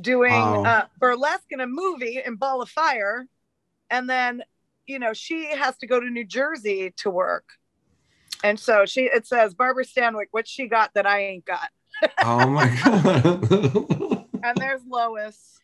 [0.00, 0.64] doing Wow.
[0.64, 3.26] uh, burlesque in a movie in Ball of Fire.
[3.90, 4.42] And then,
[4.86, 7.44] you know, she has to go to New Jersey to work.
[8.42, 11.68] And so she, it says, Barbara Stanwyck, what she got that I ain't got.
[12.22, 14.24] oh my god.
[14.42, 15.58] And there's Lois.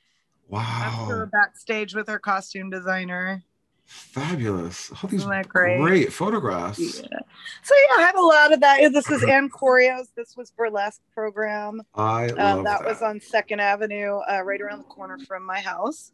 [0.49, 1.07] wow.
[1.09, 3.43] Her backstage with her costume designer.
[3.91, 4.93] Fabulous.
[5.03, 5.81] All these great?
[5.81, 6.79] great photographs.
[6.99, 8.93] So yeah, I have a lot of that.
[8.93, 10.09] This is Ann Corio's.
[10.17, 11.83] This was burlesque program.
[11.97, 12.89] I Um, love that, that.
[12.89, 16.13] was on Second Avenue, uh, right around the corner from my house,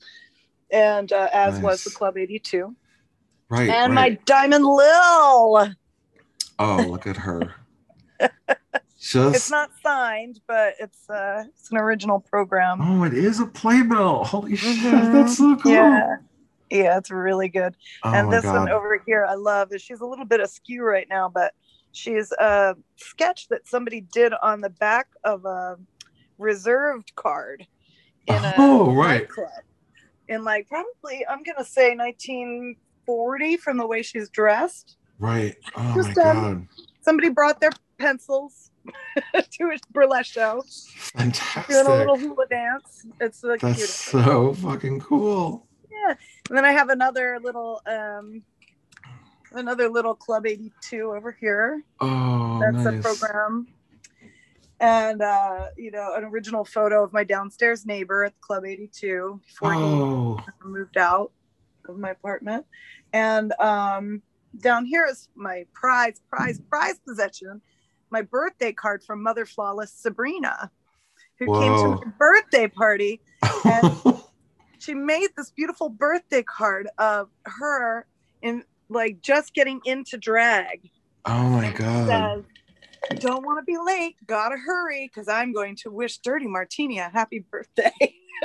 [0.71, 2.75] and uh, as was the Club 82.
[3.51, 3.69] Right.
[3.69, 4.13] and right.
[4.13, 5.69] my Diamond Lil.
[6.59, 7.55] Oh, look at her.
[8.99, 12.79] Just, it's not signed, but it's uh, it's an original program.
[12.81, 14.25] oh, it is a playbill.
[14.25, 15.13] Holy shit, Mhm.
[15.13, 15.73] that's so cool.
[15.73, 16.17] Yeah.
[16.71, 17.77] Yeah, it's really good.
[18.05, 19.73] Oh and my this one over here, I love.
[19.73, 21.53] is She's a little bit askew right now, but
[21.93, 25.77] she's a sketch that somebody did on the back of a
[26.39, 27.67] reserved card
[28.27, 29.21] in a Oh, right.
[29.23, 29.49] nightclub.
[30.29, 34.97] In like probably, I'm gonna say 1940 from the way she's dressed.
[35.19, 35.57] Right.
[35.77, 36.67] Oh my Just, um, god.
[37.03, 38.71] Somebody brought their pencils
[39.35, 40.63] to a burlesque show,
[40.97, 41.69] Fantastic.
[41.69, 43.07] doing a little hula dance.
[43.21, 43.97] It's the That's cutest.
[43.99, 45.66] so fucking cool.
[46.07, 46.15] Yeah.
[46.49, 48.43] And then I have another little um
[49.53, 51.83] another little Club 82 over here.
[52.01, 52.99] Oh, That's nice.
[52.99, 53.69] a program.
[54.79, 59.75] And uh, you know, an original photo of my downstairs neighbor at Club 82 before
[59.75, 61.33] Oh, he moved out
[61.89, 62.67] of my apartment.
[63.13, 64.23] And um
[64.59, 67.61] down here is my prize, prize, prize possession,
[68.11, 70.71] my birthday card from Mother Flawless Sabrina,
[71.39, 73.21] who came to my birthday party
[73.67, 74.03] and
[74.87, 78.07] she made this beautiful birthday card of her
[78.43, 80.89] in like just getting into drag.
[81.25, 82.45] oh my god.
[83.11, 86.99] Says, don't want to be late, gotta hurry, because I'm going to wish Dirty Martini
[86.99, 87.91] a happy birthday.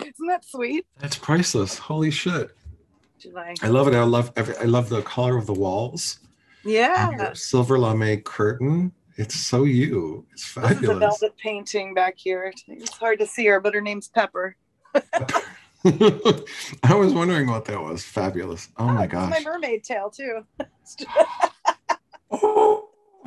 [0.00, 0.86] Isn't that sweet?
[0.98, 1.78] That's priceless.
[1.78, 2.50] Holy shit.
[3.62, 3.94] I love it.
[3.94, 6.20] I love every, I love the color of the walls.
[6.64, 7.32] yeah.
[7.32, 8.92] Silver lame curtain.
[9.16, 10.26] It's so you.
[10.32, 12.52] It's This is a velvet painting back here.
[12.68, 14.56] It's hard to see her, but her name's Pepper.
[16.82, 18.02] I was wondering what that was.
[18.02, 18.68] Fabulous.
[18.78, 20.44] Oh my It's my mermaid tail too.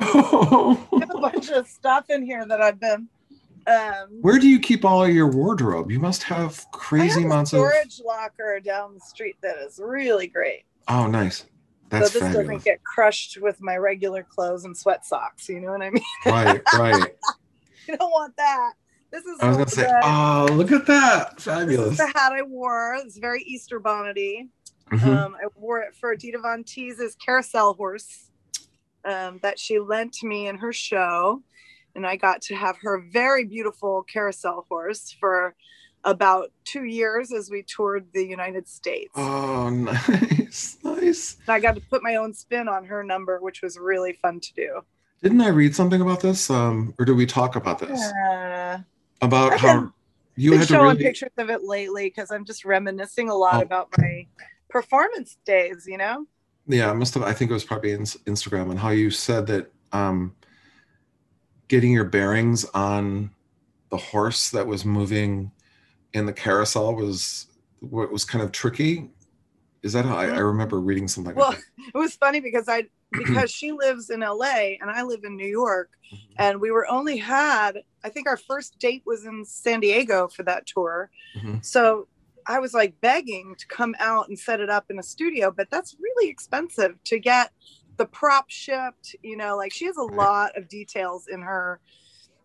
[0.00, 3.08] I have a bunch of stuff in here that I've been.
[3.66, 5.90] Um, Where do you keep all of your wardrobe?
[5.90, 7.58] You must have I crazy have a amounts of.
[7.58, 10.64] storage locker down the street that is really great.
[10.88, 11.44] Oh, nice.
[11.90, 12.46] That's so this fabulous.
[12.46, 15.48] doesn't get crushed with my regular clothes and sweat socks.
[15.48, 16.02] You know what I mean?
[16.24, 17.14] Right, right.
[17.86, 18.72] you don't want that.
[19.10, 21.36] This is I was gonna say, the, oh, look at that.
[21.36, 21.96] this is Fabulous.
[21.96, 22.94] the hat I wore.
[23.02, 24.48] It's very Easter bonnety.
[24.90, 25.06] Mhm.
[25.06, 28.30] Um, I wore it for Dita Von Teese's carousel horse
[29.04, 31.42] um, that she lent me in her show.
[31.94, 35.54] And I got to have her very beautiful carousel horse for
[36.04, 39.10] about two years as we toured the United States.
[39.16, 41.36] Oh, nice, nice.
[41.46, 44.38] And I got to put my own spin on her number, which was really fun
[44.40, 44.80] to do.
[45.22, 46.48] Didn't I read something about this?
[46.50, 48.00] Um, or did we talk about this?
[48.00, 48.78] Uh,
[49.20, 49.92] About I've how
[50.36, 51.04] you been had to showing really.
[51.04, 53.60] pictures of it lately because I'm just reminiscing a lot Oh.
[53.62, 54.26] about my
[54.68, 56.26] performance days, you know?
[56.66, 57.22] Yeah, I must have.
[57.22, 60.34] I think it was probably in Instagram and how you said that um,
[61.68, 63.30] getting your bearings on
[63.90, 65.50] the horse that was moving
[66.12, 67.46] in the carousel was
[67.80, 69.08] what was kind of tricky.
[69.82, 71.34] Is that how I, I remember reading something?
[71.34, 71.62] Well, like
[71.94, 75.46] it was funny because I because she lives in LA and I live in New
[75.46, 76.32] York, Mm-hmm.
[76.38, 80.42] and we were only had I think our first date was in San Diego for
[80.44, 81.10] that tour.
[81.36, 81.62] Mhm.
[81.62, 82.08] So
[82.46, 85.68] I was like begging to come out and set it up in a studio, but
[85.70, 87.52] that's really expensive to get
[87.98, 89.16] the prop shipped.
[89.22, 91.78] You know, like she has a lot of details in her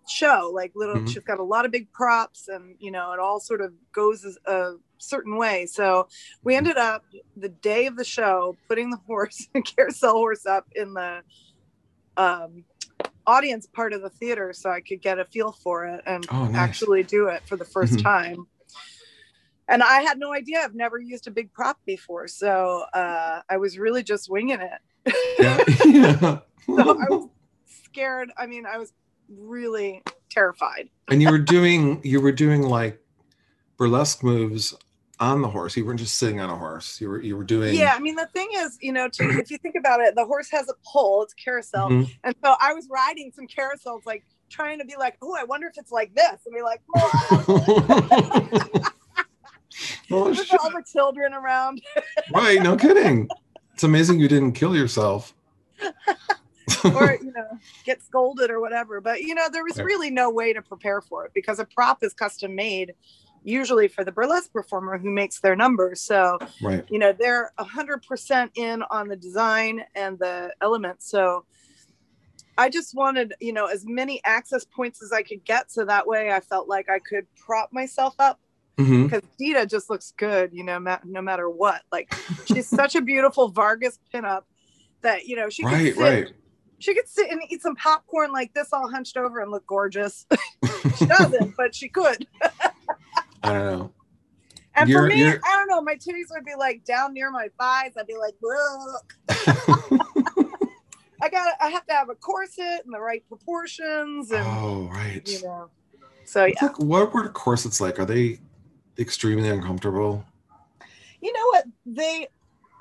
[0.09, 0.51] show.
[0.53, 1.07] Like little, Mhm.
[1.07, 4.25] she's got a lot of big props, and you know, it all sort of goes
[4.25, 4.73] as a
[5.03, 5.65] certain way.
[5.65, 6.07] So
[6.43, 7.03] we ended up
[7.35, 11.21] the day of the show putting the horse, carousel horse, up in the
[12.17, 12.65] um,
[13.25, 16.45] audience part of the theater, so I could get a feel for it and Oh,
[16.45, 16.55] nice.
[16.55, 18.03] actually do it for the 1st Mhm.
[18.03, 18.47] time
[19.67, 20.59] and I had no idea.
[20.59, 25.15] I've never used a big prop before, so uh, I was really just winging it.
[25.39, 25.57] yeah.
[26.65, 27.29] so I was
[27.65, 28.29] scared.
[28.37, 28.91] I mean, I was
[29.29, 30.89] really terrified.
[31.09, 32.99] and you were doing you were doing like
[33.77, 34.75] burlesque moves
[35.19, 35.77] on the horse.
[35.77, 36.99] You weren't just sitting on a horse.
[36.99, 37.75] You were you were doing.
[37.75, 40.25] Yeah, I mean the thing is, you know, to, if you think about it, the
[40.25, 42.09] horse has a pole, it's carousel, Mhm.
[42.23, 45.67] and so I was riding some carousels, like trying to be like, oh, I wonder
[45.67, 46.81] if it's like this, and be like,
[50.09, 51.81] Well, with all the children around.
[52.33, 52.61] right.
[52.61, 53.27] No kidding.
[53.73, 55.33] It's amazing you didn't kill yourself.
[56.95, 57.47] or you know
[57.85, 61.25] get scolded or whatever but you know there was really no way to prepare for
[61.25, 62.93] it because a prop is custom made
[63.43, 66.85] usually for the burlesque performer who makes their numbers so Right.
[66.89, 71.45] you know they're 100% in on the design and the elements so
[72.57, 76.07] i just wanted you know as many access points as i could get so that
[76.07, 78.39] way i felt like i could prop myself up
[78.79, 79.03] Mhm.
[79.03, 81.83] because Dita just looks good, you know, ma- no matter what.
[81.91, 82.11] Like
[82.47, 84.45] she's such a beautiful Vargas pinup
[85.03, 85.93] that you know she could Right.
[85.93, 86.27] sit, Right.
[86.79, 90.25] she could sit and eat some popcorn like this, all hunched over and look gorgeous.
[90.97, 92.25] she doesn't, but she could.
[93.43, 93.91] I don't know.
[94.75, 97.29] And You're- for me, you're- I don't know, my titties would be like down near
[97.29, 97.91] my thighs.
[97.97, 99.15] I'd be like, look.
[101.21, 105.21] I got, I have to have a corset and the right proportions, and Oh, right.
[105.29, 105.69] you know.
[106.25, 107.99] So yeah, like, what were corsets like?
[107.99, 108.39] Are they
[108.99, 110.25] extremely uncomfortable?
[111.21, 112.27] you know what they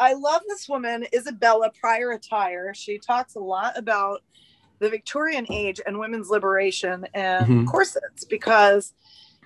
[0.00, 4.20] i love this woman isabella prior attire she talks a lot about
[4.80, 7.66] the victorian age and women's liberation and Mhm.
[7.70, 8.94] corsets because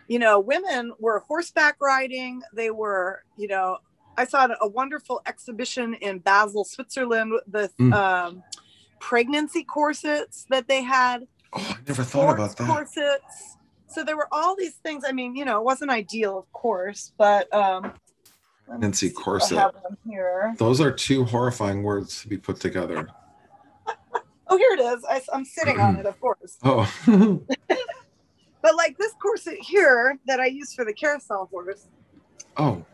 [0.08, 3.78] you know women were horseback riding they were you know
[4.16, 7.92] i saw a wonderful exhibition in basel switzerland the Mm.
[7.94, 8.42] um,
[9.00, 12.66] pregnancy corsets that they had Oh, I never thought about that.
[12.66, 13.56] corsets
[13.88, 17.12] so there were all these things i mean you know it wasn't ideal of course
[17.18, 17.92] but um
[18.68, 19.58] Pregnancy corset.
[19.58, 20.52] have them here.
[20.58, 23.08] Those are two horrifying words to be put together.
[24.48, 25.04] Oh, here it is.
[25.08, 26.56] I, am sitting on it, of course.
[26.64, 26.88] Oh.
[28.66, 31.86] But like this corset here that I use for the carousel horse,
[32.56, 32.78] oh.
[32.78, 32.84] it's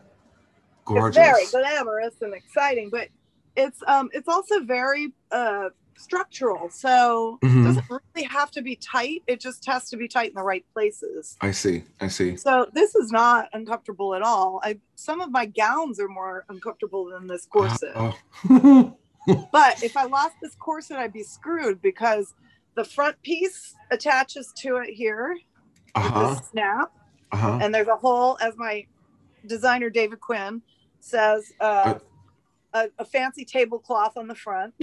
[0.85, 1.15] Gorgeous.
[1.15, 2.91] very glamorous and exciting.
[2.91, 3.07] But
[3.55, 6.69] it's um it's also very uh structural.
[6.69, 7.61] So Mhm.
[7.61, 9.23] it doesn't really have to be tight.
[9.25, 11.37] It just has to be tight in the right places.
[11.41, 11.85] I see.
[11.99, 12.37] I see.
[12.37, 14.61] So this is not uncomfortable at all.
[14.63, 17.93] I some of my gowns are more uncomfortable than this corset.
[17.95, 18.95] Oh.
[19.51, 22.35] But if I lost this corset, I'd be screwed because
[22.75, 25.35] the front piece attaches to it here
[25.95, 26.41] Uh with huh.
[26.51, 26.91] snap,
[27.31, 27.59] Uh huh.
[27.61, 28.85] and there's a hole, as my
[29.45, 30.61] designer David Quinn
[30.99, 31.95] says, uh,
[32.73, 34.73] a, a fancy tablecloth on the front,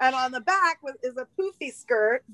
[0.00, 2.24] and on the back is a poofy skirt,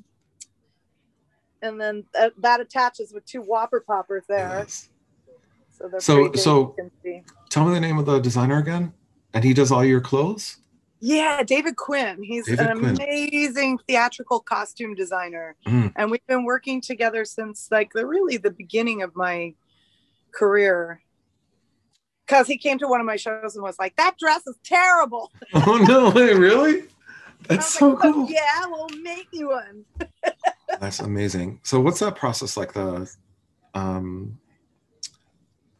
[1.62, 4.66] and then that, that attaches with two whopper poppers there.
[4.68, 7.22] So So- so- you can see.
[7.48, 8.94] Tell me the name of the designer again.
[9.34, 10.56] And he does all your clothes?
[11.04, 12.22] Yeah, David Quinn.
[12.22, 12.94] He's David an Quinn.
[13.02, 15.56] amazing theatrical costume designer.
[15.66, 15.92] Mm.
[15.96, 19.54] And we've been working together since like the really the beginning of my
[20.32, 21.02] career.
[22.28, 25.32] Cause he came to one of my shows and was like, That dress is terrible.
[25.54, 26.84] Oh no way, really?
[27.48, 28.30] That's so Oh, cool.
[28.30, 29.84] yeah, we'll make you one.
[30.80, 31.58] That's amazing.
[31.64, 33.10] So what's that process like the
[33.74, 34.38] um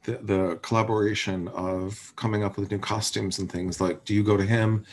[0.05, 4.37] the, the collaboration of coming up with new costumes and things like do you go
[4.37, 4.85] to him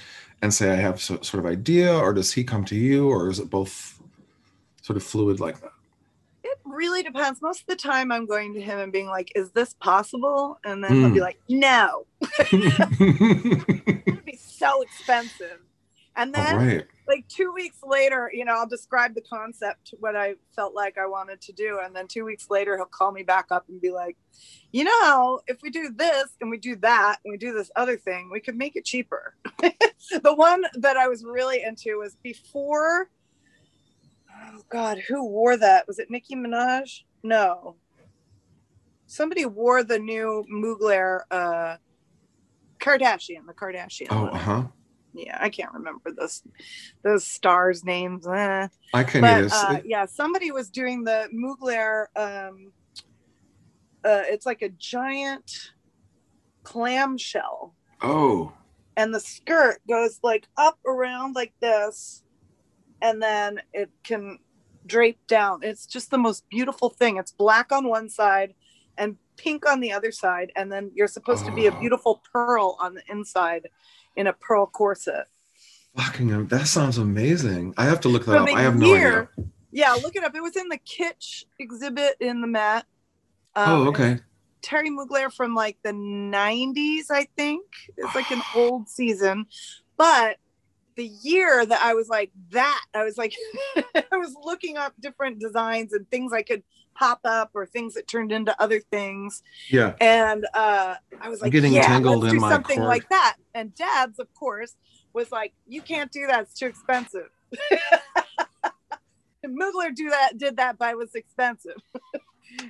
[0.41, 3.29] and say I have so, sort of idea or does he come to you or
[3.29, 3.99] is it both
[4.81, 5.73] sort of fluid like that?
[6.43, 7.41] It really depends.
[7.41, 10.59] Most of the time I'm going to him and being like, Is this possible?
[10.63, 11.21] And then he'll be Mm.
[11.21, 12.05] like, No.
[12.51, 15.59] It'd be so expensive.
[16.19, 16.87] And then right.
[17.07, 21.07] like two weeks later, you know, I'll describe the concept, what I felt like I
[21.07, 21.79] wanted to do.
[21.81, 24.17] And then two weeks later, he'll call me back up and be like,
[24.73, 27.95] you know, if we do this and we do that and we do this other
[27.95, 29.33] thing, we could make it cheaper.
[29.61, 33.09] the one that I was really into was before,
[34.43, 35.87] oh God, who wore that?
[35.87, 37.03] Was it Nicki Minaj?
[37.23, 37.77] No.
[39.07, 41.77] Somebody wore the new Mugler uh,
[42.77, 44.07] Kardashian, the Kardashian.
[44.09, 44.33] Oh, one.
[44.33, 44.63] uh-huh.
[45.25, 46.43] Yeah, I can't remember those
[47.03, 48.27] those stars' names.
[48.27, 48.67] eh.
[48.93, 49.77] I can't but, either.
[49.77, 52.05] uh, yeah, somebody was doing the Mugler.
[52.15, 52.71] Um,
[54.03, 55.71] uh, it's like a giant
[56.63, 58.53] clamshell, Oh,
[58.95, 62.23] and the skirt goes like up around like this,
[63.01, 64.39] and then it can
[64.85, 65.59] drape down.
[65.63, 67.17] It's just the most beautiful thing.
[67.17, 68.53] It's black on one side
[68.97, 71.79] and pink on the other side, and then you're supposed to be a Oh.
[71.83, 73.67] beautiful pearl on the inside
[74.15, 75.25] in a pearl corset.
[75.95, 77.73] fucking that sounds amazing.
[77.77, 78.55] I have to look that From up.
[78.55, 79.49] I have no year- idea.
[79.71, 80.33] Yeah, look it up.
[80.35, 82.85] It was in the Kitsch exhibit in the Met.
[83.55, 84.19] Oh, Um, okay.
[84.61, 87.65] Terry Mugler from like the 90s, I think.
[87.97, 89.45] It's like an old season.
[89.95, 90.37] But
[90.95, 93.33] the year that I was like that, I was like,
[93.95, 96.63] I was looking up different designs and things I could
[96.99, 99.41] pop up or things that turned into other things.
[99.69, 99.93] Yeah.
[100.01, 102.87] And uh, I was I'm like, getting yeah, entangled let's in do my something cord.
[102.89, 103.37] like that.
[103.55, 104.75] And Dad's, of course,
[105.13, 106.41] was like, you can't do that.
[106.41, 107.29] It's too expensive.
[109.43, 111.81] and Mugler do that, did that, but it was expensive.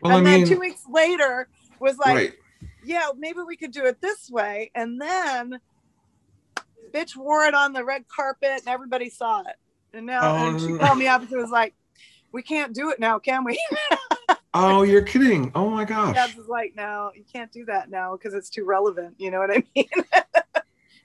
[0.01, 1.47] Well, and I then mean- two weeks later
[1.79, 2.33] was like, Right.
[2.83, 4.71] yeah, maybe we could do it this way.
[4.75, 5.59] And then
[6.93, 9.55] bitch wore it on the red carpet and everybody saw it.
[9.93, 11.73] And now Oh, and she called me up and was like,
[12.33, 13.57] we can't do it now, can we?
[14.53, 15.51] Oh, you're kidding.
[15.53, 16.15] Oh my gosh.
[16.35, 19.15] Was like, no, you can't do that now because it's too relevant.
[19.17, 19.87] You know what I mean?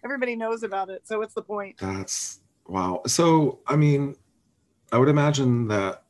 [0.04, 1.06] Everybody knows about it.
[1.06, 1.76] So what's the point?
[1.78, 3.02] That's wow.
[3.06, 4.16] So, I mean,
[4.92, 6.04] I would imagine that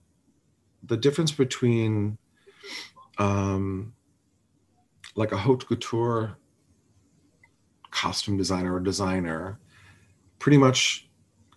[0.83, 2.19] the difference between
[3.19, 3.95] um
[5.15, 6.37] like a haute couture
[7.91, 9.59] costume designer or designer
[10.41, 11.09] pretty much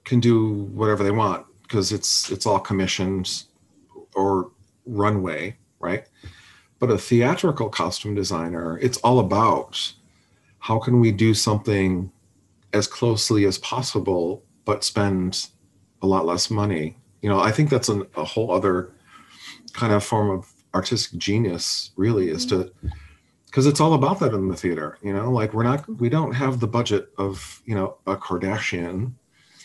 [0.03, 3.43] can do whatever they want because it's it's all commissioned
[4.15, 4.51] or
[4.85, 6.05] runway, right?
[6.79, 9.93] But a theatrical costume designer, it's all about
[10.59, 12.11] how can we do something
[12.73, 15.47] as closely as possible, but spend
[16.01, 16.97] a lot less money.
[17.21, 18.91] You know, I think that's an, a whole other
[19.73, 22.87] kind of form of artistic genius, really, is to mm-hmm.
[23.45, 24.97] because it's all about that in the theater.
[25.01, 29.13] You know, like we're not, we don't have the budget of you know a Kardashian,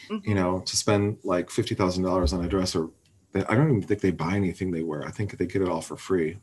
[0.08, 0.18] mm-hmm.
[0.28, 2.90] you know, to spend like fifty thousand dollars on a dress, or
[3.34, 5.04] I don't even think they buy anything they wear.
[5.04, 6.38] I think they get it all for free.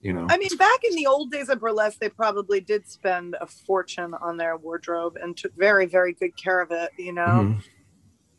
[0.00, 3.36] You know, I mean, back in the old days of burlesque, they probably did spend
[3.40, 7.22] a fortune on their wardrobe and took very, very good care of it, you know.
[7.22, 7.62] Mhm.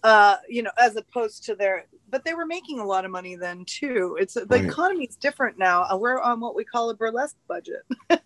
[0.03, 3.35] Uh, you know, as opposed to their but they were making a lot of money
[3.35, 4.17] then too.
[4.19, 4.65] It's the Right.
[4.65, 5.83] economy's different now.
[5.83, 7.81] Uh, We're on what we call a burlesque budget.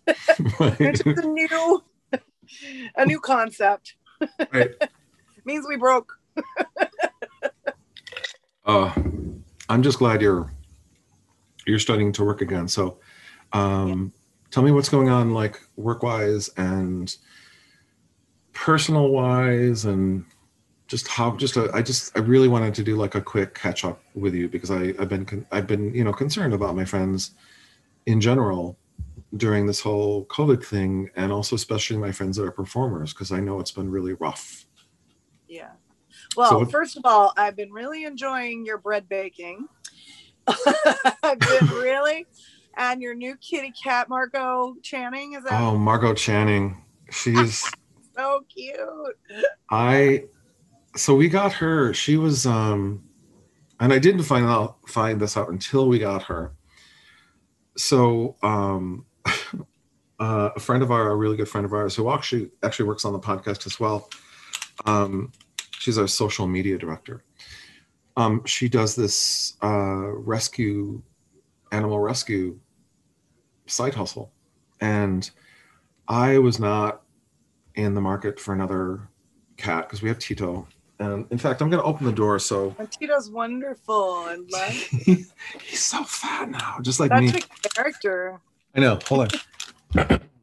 [0.80, 1.82] It's just a new
[2.96, 3.94] a new concept.
[4.52, 4.74] Right.
[5.44, 6.12] Means we broke.
[8.66, 8.92] uh,
[9.68, 10.50] I'm just glad you're
[11.66, 12.66] you're starting to work again.
[12.68, 12.98] So,
[13.52, 14.12] um,
[14.50, 17.14] tell me what's going on, like work wise and
[18.52, 20.24] personal wise, and
[20.86, 21.36] just how.
[21.36, 24.34] Just a, I just I really wanted to do like a quick catch up with
[24.34, 27.32] you because I I've been I've been you know concerned about my friends
[28.06, 28.78] in general
[29.36, 33.40] during this whole COVID thing, and also especially my friends that are performers because I
[33.40, 34.64] know it's been really rough.
[36.38, 39.66] Well, So first of all, I've been really enjoying your bread baking.
[40.46, 42.26] I've been really,
[42.76, 46.80] and your new kitty cat, Margot Channing, is that Oh, Margot Channing,
[47.10, 47.68] she's.
[48.16, 48.78] so cute?
[49.68, 50.26] I
[50.94, 51.92] so we got her.
[51.92, 53.02] She was um
[53.80, 56.52] and I didn't find out find this out until we got her.
[57.76, 59.06] So um
[60.20, 63.04] uh, a friend of ours, a really good friend of ours, who actually actually works
[63.04, 64.08] on the podcast as well.
[64.86, 65.32] Um,
[65.78, 67.22] she's our social media director.
[68.16, 71.02] Um, she does this uh, rescue,
[71.70, 72.58] animal rescue
[73.66, 74.32] side hustle,
[74.80, 75.30] and
[76.08, 77.02] I was not
[77.74, 79.08] in the market for another
[79.56, 80.66] cat because we have Tito.
[80.98, 84.72] And in fact, I'm going to open the door so And Tito's wonderful and love.
[84.72, 85.32] he's
[85.74, 87.42] so fat now, just like Such me.
[87.64, 88.40] a character.
[88.74, 88.98] I know.
[89.06, 89.32] Hold
[89.94, 90.20] on.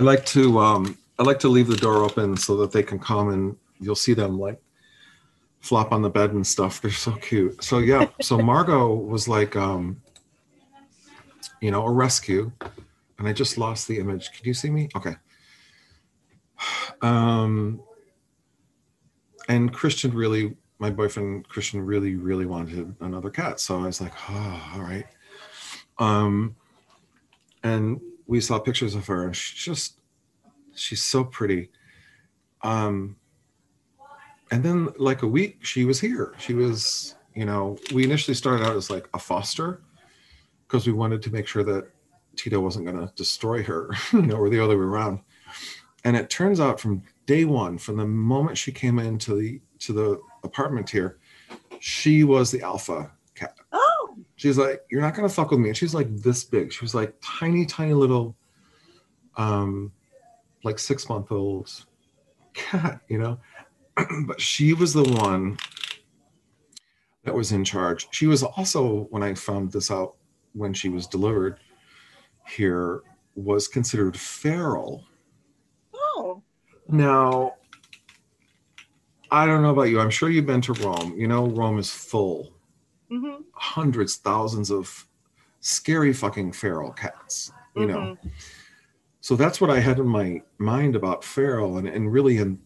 [0.00, 2.98] I like to um, I like to leave the door open so that they can
[2.98, 4.58] come and you'll see them like
[5.60, 6.80] flop on the bed and stuff.
[6.80, 7.62] They're so cute.
[7.62, 8.06] So yeah.
[8.22, 10.00] So Margot was like, um,
[11.60, 12.50] you know, a rescue,
[13.18, 14.32] and I just lost the image.
[14.32, 14.88] Can you see me?
[14.96, 15.14] Okay.
[17.02, 17.80] Um,
[19.48, 23.58] and Christian really, my boyfriend Christian really, really wanted another cat.
[23.58, 25.06] So I was like, oh, all right.
[25.98, 26.56] Um,
[27.62, 30.00] and we saw pictures of her, and she's just,
[30.76, 31.68] she's so pretty.
[32.62, 33.16] Um,
[34.52, 36.34] and then like a week, she was here.
[36.38, 39.82] She was, you know, we initially started out as like a foster
[40.68, 41.90] because we wanted to make sure that
[42.36, 45.18] Tito wasn't going to destroy her, you know, or the other way around.
[46.04, 49.92] And it turns out from day one, from the moment she came into the to
[49.92, 51.18] the apartment here,
[51.80, 53.10] she was the alpha
[54.40, 56.72] She's like, "You're not gonna fuck with me," and she's like this big.
[56.72, 58.34] She was like tiny, tiny little,
[59.36, 59.92] um,
[60.64, 61.84] like six month old
[62.54, 63.38] cat, you know.
[64.26, 65.58] but she was the one
[67.24, 68.08] that was in charge.
[68.12, 70.16] She was also, when I found this out,
[70.54, 71.60] when she was delivered
[72.48, 73.02] here,
[73.34, 75.04] was considered feral.
[75.94, 76.42] oh,
[76.88, 77.56] Now,
[79.30, 80.00] I don't know about you.
[80.00, 81.14] I'm sure you've been to Rome.
[81.18, 82.54] You know, Rome is full
[83.10, 85.06] hmm hundreds, thousands of
[85.60, 88.16] scary fucking feral cats, you know.
[88.16, 88.30] Mhm.
[89.20, 92.58] So that's what I had in my mind about feral, and, and really in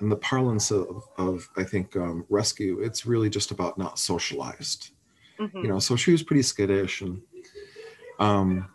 [0.00, 4.90] in the parlance of, of I think um, rescue, it's really just about not socialized.
[5.38, 5.62] Mhm.
[5.62, 7.22] You know, so she was pretty skittish and
[8.20, 8.68] um,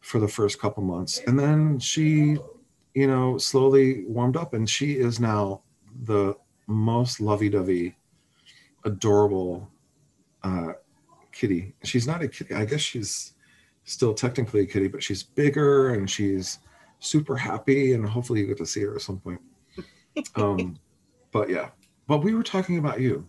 [0.00, 2.38] for the first couple months, and then she,
[2.94, 5.62] you know, slowly warmed up, and she is now
[6.04, 6.34] the
[6.66, 7.96] most lovey-dovey,
[8.84, 9.70] adorable
[10.46, 10.72] uh,
[11.32, 11.74] kitty.
[11.82, 12.54] She's not a kitty.
[12.54, 13.32] I guess she's
[13.84, 16.58] still technically a kitty, but she's bigger and she's
[16.98, 19.40] super happy, and hopefully you get to see her at some point.
[20.34, 20.78] Um,
[21.30, 21.68] but yeah,
[22.08, 23.28] but we were talking about you.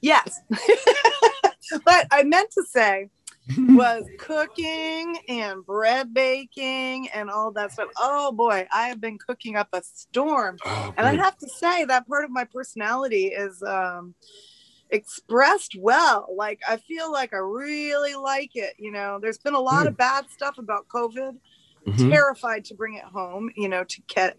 [0.00, 0.40] Yes.
[1.82, 3.10] what I meant to say
[3.58, 7.88] was cooking and bread baking and all that stuff.
[7.98, 10.58] Oh boy, I have been cooking up a storm.
[10.64, 14.14] and I have to say that part of my personality is um
[14.90, 16.28] expressed well.
[16.34, 19.18] Like I feel like I really like it, you know.
[19.20, 21.36] There's been a lot of bad stuff about COVID.
[21.86, 22.10] Mhm.
[22.10, 24.36] Terrified to bring it home, you know, to get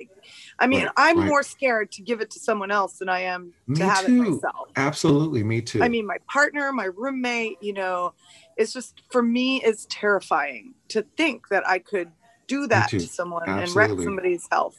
[0.59, 1.27] I mean, Right, I'm right.
[1.27, 4.11] more scared to give it to someone else than I am Me to have it
[4.11, 4.69] myself.
[4.75, 5.81] Absolutely, me too.
[5.81, 8.13] I mean, my partner, my roommate, you know,
[8.57, 12.11] it's just for me, it's terrifying to think that I could
[12.47, 14.75] do that to someone and wreck somebody's health.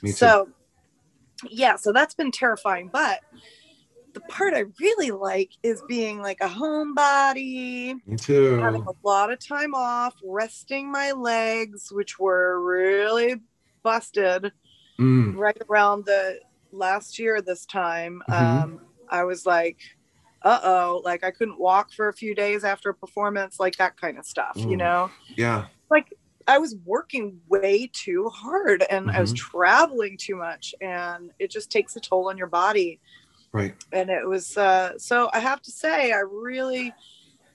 [0.00, 0.12] Too.
[0.12, 0.48] so,
[1.48, 2.88] yeah, so that's been terrifying.
[2.92, 3.20] But
[4.18, 8.60] the part I really like is being like a homebody, me too.
[8.60, 13.36] having a lot of time off, resting my legs, which were really
[13.82, 14.52] busted
[15.00, 15.36] Mm.
[15.36, 16.40] right around the
[16.72, 18.62] last year this time Mhm.
[18.62, 19.78] um i was like
[20.42, 24.18] uh-oh like i couldn't walk for a few days after a performance like that kind
[24.18, 24.78] of stuff you Mm.
[24.78, 25.66] know Yeah.
[25.88, 26.12] like
[26.48, 29.36] i was working way too hard and i was Mhm.
[29.36, 33.00] traveling too much and it just takes a toll on your body
[33.52, 33.74] Right.
[33.92, 36.92] and it was uh so i have to say i really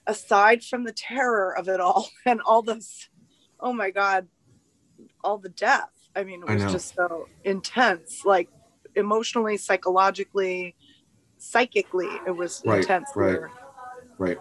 [0.06, 3.08] aside from the terror of it all and all this
[3.60, 4.26] oh my god
[5.22, 8.48] all the death i mean it was just so intense like
[8.96, 10.76] emotionally psychologically
[11.38, 12.78] psychically it was Right.
[12.80, 13.32] intense Right.
[13.32, 13.50] there.
[14.18, 14.38] Right.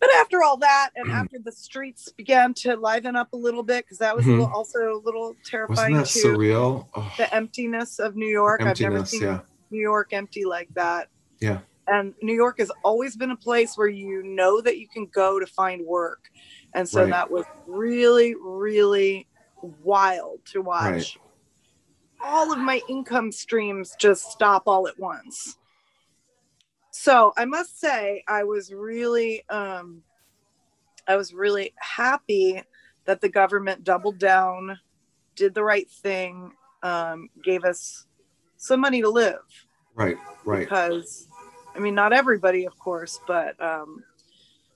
[0.00, 3.84] but after all that and after the streets began to liven up a little bit
[3.84, 4.32] because that was a Mhm.
[4.40, 5.96] little, also a little terrifying.
[5.96, 6.88] Wasn't that too surreal?
[6.94, 9.40] Oh, the emptiness of new york i've never Emptiness, seen yeah.
[9.72, 11.08] New york empty like that
[11.42, 11.58] yeah.
[11.88, 15.40] and New York has always been a place where you know that you can go
[15.40, 16.30] to find work.
[16.72, 17.10] And so Right.
[17.10, 19.26] that was really, really
[19.60, 20.84] wild to watch.
[20.84, 21.16] Right.
[22.24, 25.58] All of my income streams just stop all at once.
[26.92, 30.02] So I must say I was really um
[31.08, 32.62] I was really happy
[33.06, 34.78] that the government doubled down,
[35.34, 36.52] did the right thing,
[36.84, 38.06] um, gave us
[38.62, 39.40] some money to live
[39.94, 40.16] Right.
[40.44, 40.60] Right.
[40.60, 41.26] because
[41.74, 44.04] I mean, not everybody, of course, but um,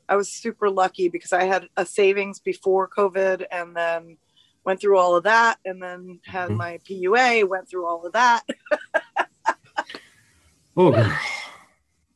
[0.09, 4.17] I was super lucky because I had a savings before COVID and then
[4.65, 6.57] went through all of that and then had Mhm.
[6.57, 8.43] my PUA, went through all of that.
[10.79, 11.17] Oh, girl.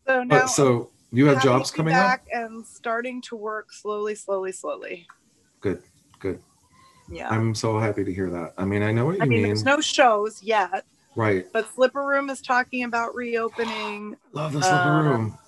[0.07, 2.01] So now so you have jobs coming up?
[2.07, 5.07] back and starting to work slowly, slowly, slowly.
[5.61, 5.83] Good.
[6.19, 6.41] Good.
[7.11, 7.31] Yeah.
[7.31, 8.53] I'm so happy to hear that.
[8.59, 9.23] I mean, I know what you mean.
[9.23, 9.49] I mean, mean.
[9.49, 10.85] there's no shows yet,
[11.17, 11.47] right.
[11.53, 14.17] but Slipper Room is talking about reopening.
[14.33, 15.39] Love the slipper Uh, room.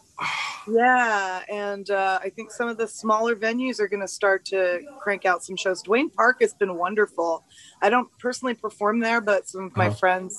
[0.69, 4.81] Yeah, and uh, I think some of the smaller venues are going to start to
[5.01, 5.83] crank out some shows.
[5.83, 7.43] Duane Park has been wonderful.
[7.81, 9.97] I don't personally perform there, but some of my Uh-huh.
[9.97, 10.39] friends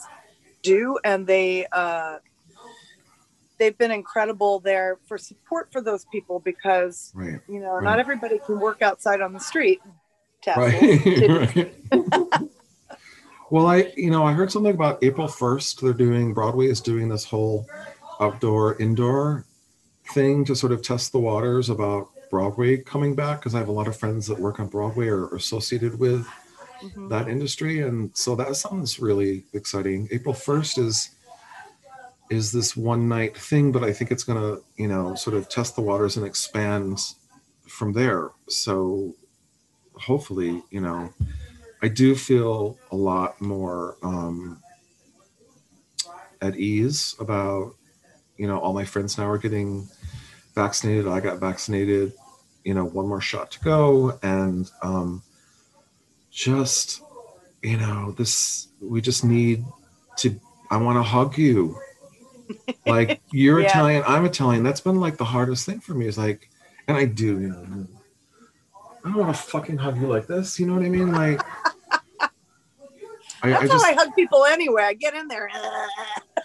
[0.61, 2.19] do, and they uh,
[3.59, 7.41] they've been incredible there for support for those people because Right.
[7.49, 7.84] you know Right.
[7.84, 9.82] not everybody can work outside on the street.
[10.41, 10.63] Tassel.
[10.63, 11.74] Right.
[13.54, 15.80] well, I you know I heard something about April first.
[15.80, 17.68] They're doing Broadway is doing this whole
[18.20, 19.45] outdoor indoor
[20.12, 23.72] thing to sort of test the waters about Broadway coming back because I have a
[23.72, 26.26] lot of friends that work on Broadway or are associated with
[26.82, 27.10] Mhm.
[27.10, 30.08] that industry, and so that sounds really exciting.
[30.10, 31.12] April first is
[32.32, 35.76] is this one night thing, but I think it's gonna you know sort of test
[35.76, 36.97] the waters and expand
[37.68, 38.32] from there.
[38.49, 39.14] So
[39.93, 41.14] hopefully, you know,
[41.84, 44.63] I do feel a lot more um,
[46.41, 47.75] at ease about,
[48.38, 49.89] you know, all my friends now are getting
[50.55, 51.09] vaccinated.
[51.09, 52.13] I got vaccinated,
[52.63, 54.17] you know, one more shot to go.
[54.23, 55.23] And um,
[56.31, 57.01] just,
[57.61, 59.65] you know, this, we just need
[60.19, 60.39] to,
[60.71, 61.77] I want to hug you.
[62.86, 63.67] Like you're Yeah.
[63.67, 64.63] Italian, I'm Italian.
[64.63, 66.49] That's been like the hardest thing for me is like,
[66.88, 67.88] and I do, you know,
[69.04, 70.60] I don't want to fucking hug you like this.
[70.60, 71.12] You know what I mean?
[71.12, 71.41] Like,
[73.43, 74.84] I, That's I just, how I hug people anyway.
[74.84, 75.49] I get in there.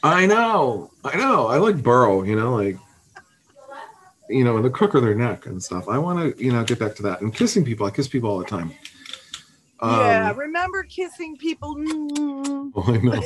[0.03, 1.47] I know, I know.
[1.47, 2.77] I like burrow, you know, like,
[4.29, 5.89] you know, in the crook of their neck and stuff.
[5.89, 7.87] I want to, you know, get back to that and kissing people.
[7.87, 8.73] I kiss people all the time.
[9.81, 11.77] Um, yeah, remember kissing people?
[11.77, 12.73] Mm.
[12.75, 13.23] Oh, I know.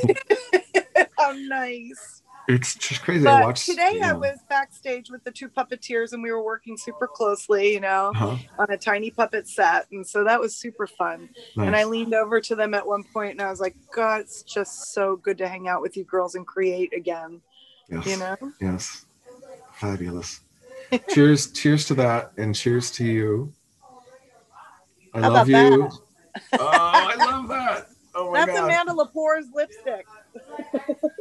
[1.19, 2.22] How nice.
[2.49, 3.27] It's just crazy.
[3.27, 6.43] I But watched today I know, was backstage with the two puppeteers and we were
[6.43, 8.37] working super closely, you know, Uh-huh.
[8.59, 9.87] on a tiny puppet set.
[9.93, 11.29] And so that was super fun.
[11.57, 14.43] And I leaned over to them at one point and I was like, God, it's
[14.43, 17.41] just so good to hang out with you girls and create again.
[17.89, 18.07] Yes.
[18.07, 18.37] You know?
[18.61, 19.07] Yes.
[19.75, 20.41] Fabulous.
[21.11, 23.53] cheers, cheers to that, and cheers to you.
[25.15, 25.91] I How love you.
[26.55, 27.87] Oh, I love that.
[28.15, 28.65] Oh my That's god.
[28.65, 30.07] Amanda Lepore's lipstick.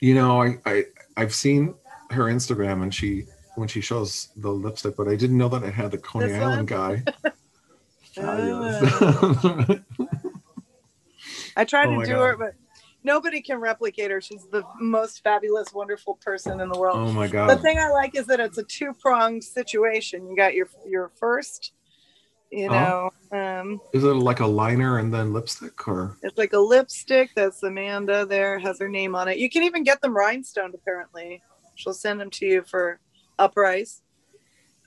[0.00, 0.84] You know, I, I
[1.16, 1.74] I've seen
[2.10, 3.26] her Instagram and she
[3.56, 6.42] when she shows the lipstick, but I didn't know that it had the Coney This
[6.42, 7.02] Island one?
[7.02, 7.32] guy.
[8.14, 9.80] Fabulous.
[9.92, 10.00] Ah.
[11.56, 12.26] I tried Oh to do God.
[12.26, 12.54] her, but
[13.04, 14.20] nobody can replicate her.
[14.20, 16.96] She's the most fabulous, wonderful person in the world.
[16.98, 17.50] Oh my God!
[17.50, 20.28] The thing I like is that it's a two pronged situation.
[20.28, 21.72] You got your your first,
[22.50, 22.72] you oh.
[22.72, 23.36] know, Oh.
[23.60, 27.30] Um, Is it like a liner and then lipstick or it's like a lipstick.
[27.34, 28.26] That's Amanda.
[28.26, 29.38] There has her name on it.
[29.38, 30.74] You can even get them rhinestoned.
[30.74, 31.42] Apparently,
[31.74, 33.00] she'll send them to you for
[33.38, 34.02] a price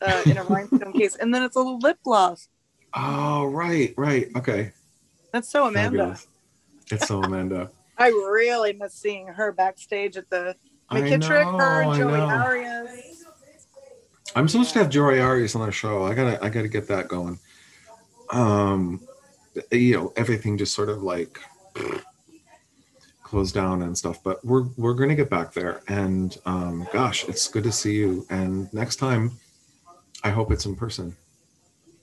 [0.01, 2.49] uh, in a rhinestone case, and then it's a little lip gloss.
[2.95, 4.27] Oh right, right.
[4.35, 4.71] Okay.
[5.31, 5.97] That's so Amanda.
[5.97, 6.27] Fabulous.
[6.91, 7.71] It's so Amanda.
[7.97, 10.55] I really miss seeing her backstage at the
[10.91, 12.19] McKittrick, her and Joey.
[12.19, 13.25] Arias.
[14.35, 16.03] I'm supposed to have Joey Arias on our show.
[16.03, 17.39] I gotta I gotta get that going.
[18.33, 19.01] Um
[19.71, 21.39] you know, everything just sort of like
[23.23, 24.23] closed down and stuff.
[24.23, 25.81] But we're we're gonna get back there.
[25.87, 28.25] And um gosh, it's good to see you.
[28.29, 29.31] And next time
[30.23, 31.15] I hope it's in person.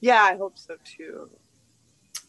[0.00, 1.30] Yeah, I hope so too.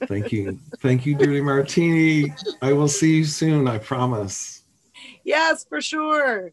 [0.07, 0.59] Thank you.
[0.79, 2.33] Thank you, Dirty Martini.
[2.61, 4.63] I will see you soon, I promise.
[5.23, 6.51] Yes, for sure.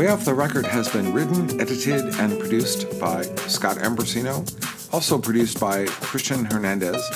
[0.00, 4.40] Way Off the Record has been written, edited, and produced by Scott Ambrosino,
[4.94, 7.06] also produced by Christian Hernandez,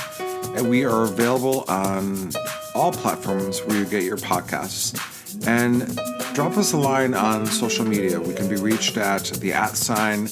[0.54, 2.30] and we are available on
[2.74, 5.00] all platforms where you get your podcasts.
[5.46, 5.96] And
[6.34, 8.20] drop us a line on social media.
[8.20, 10.26] We can be reached at the at sign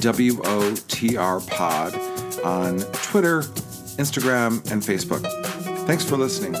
[0.00, 1.94] WOTR pod
[2.42, 3.42] on Twitter,
[4.00, 5.30] Instagram, and Facebook.
[5.86, 6.54] Thanks for listening.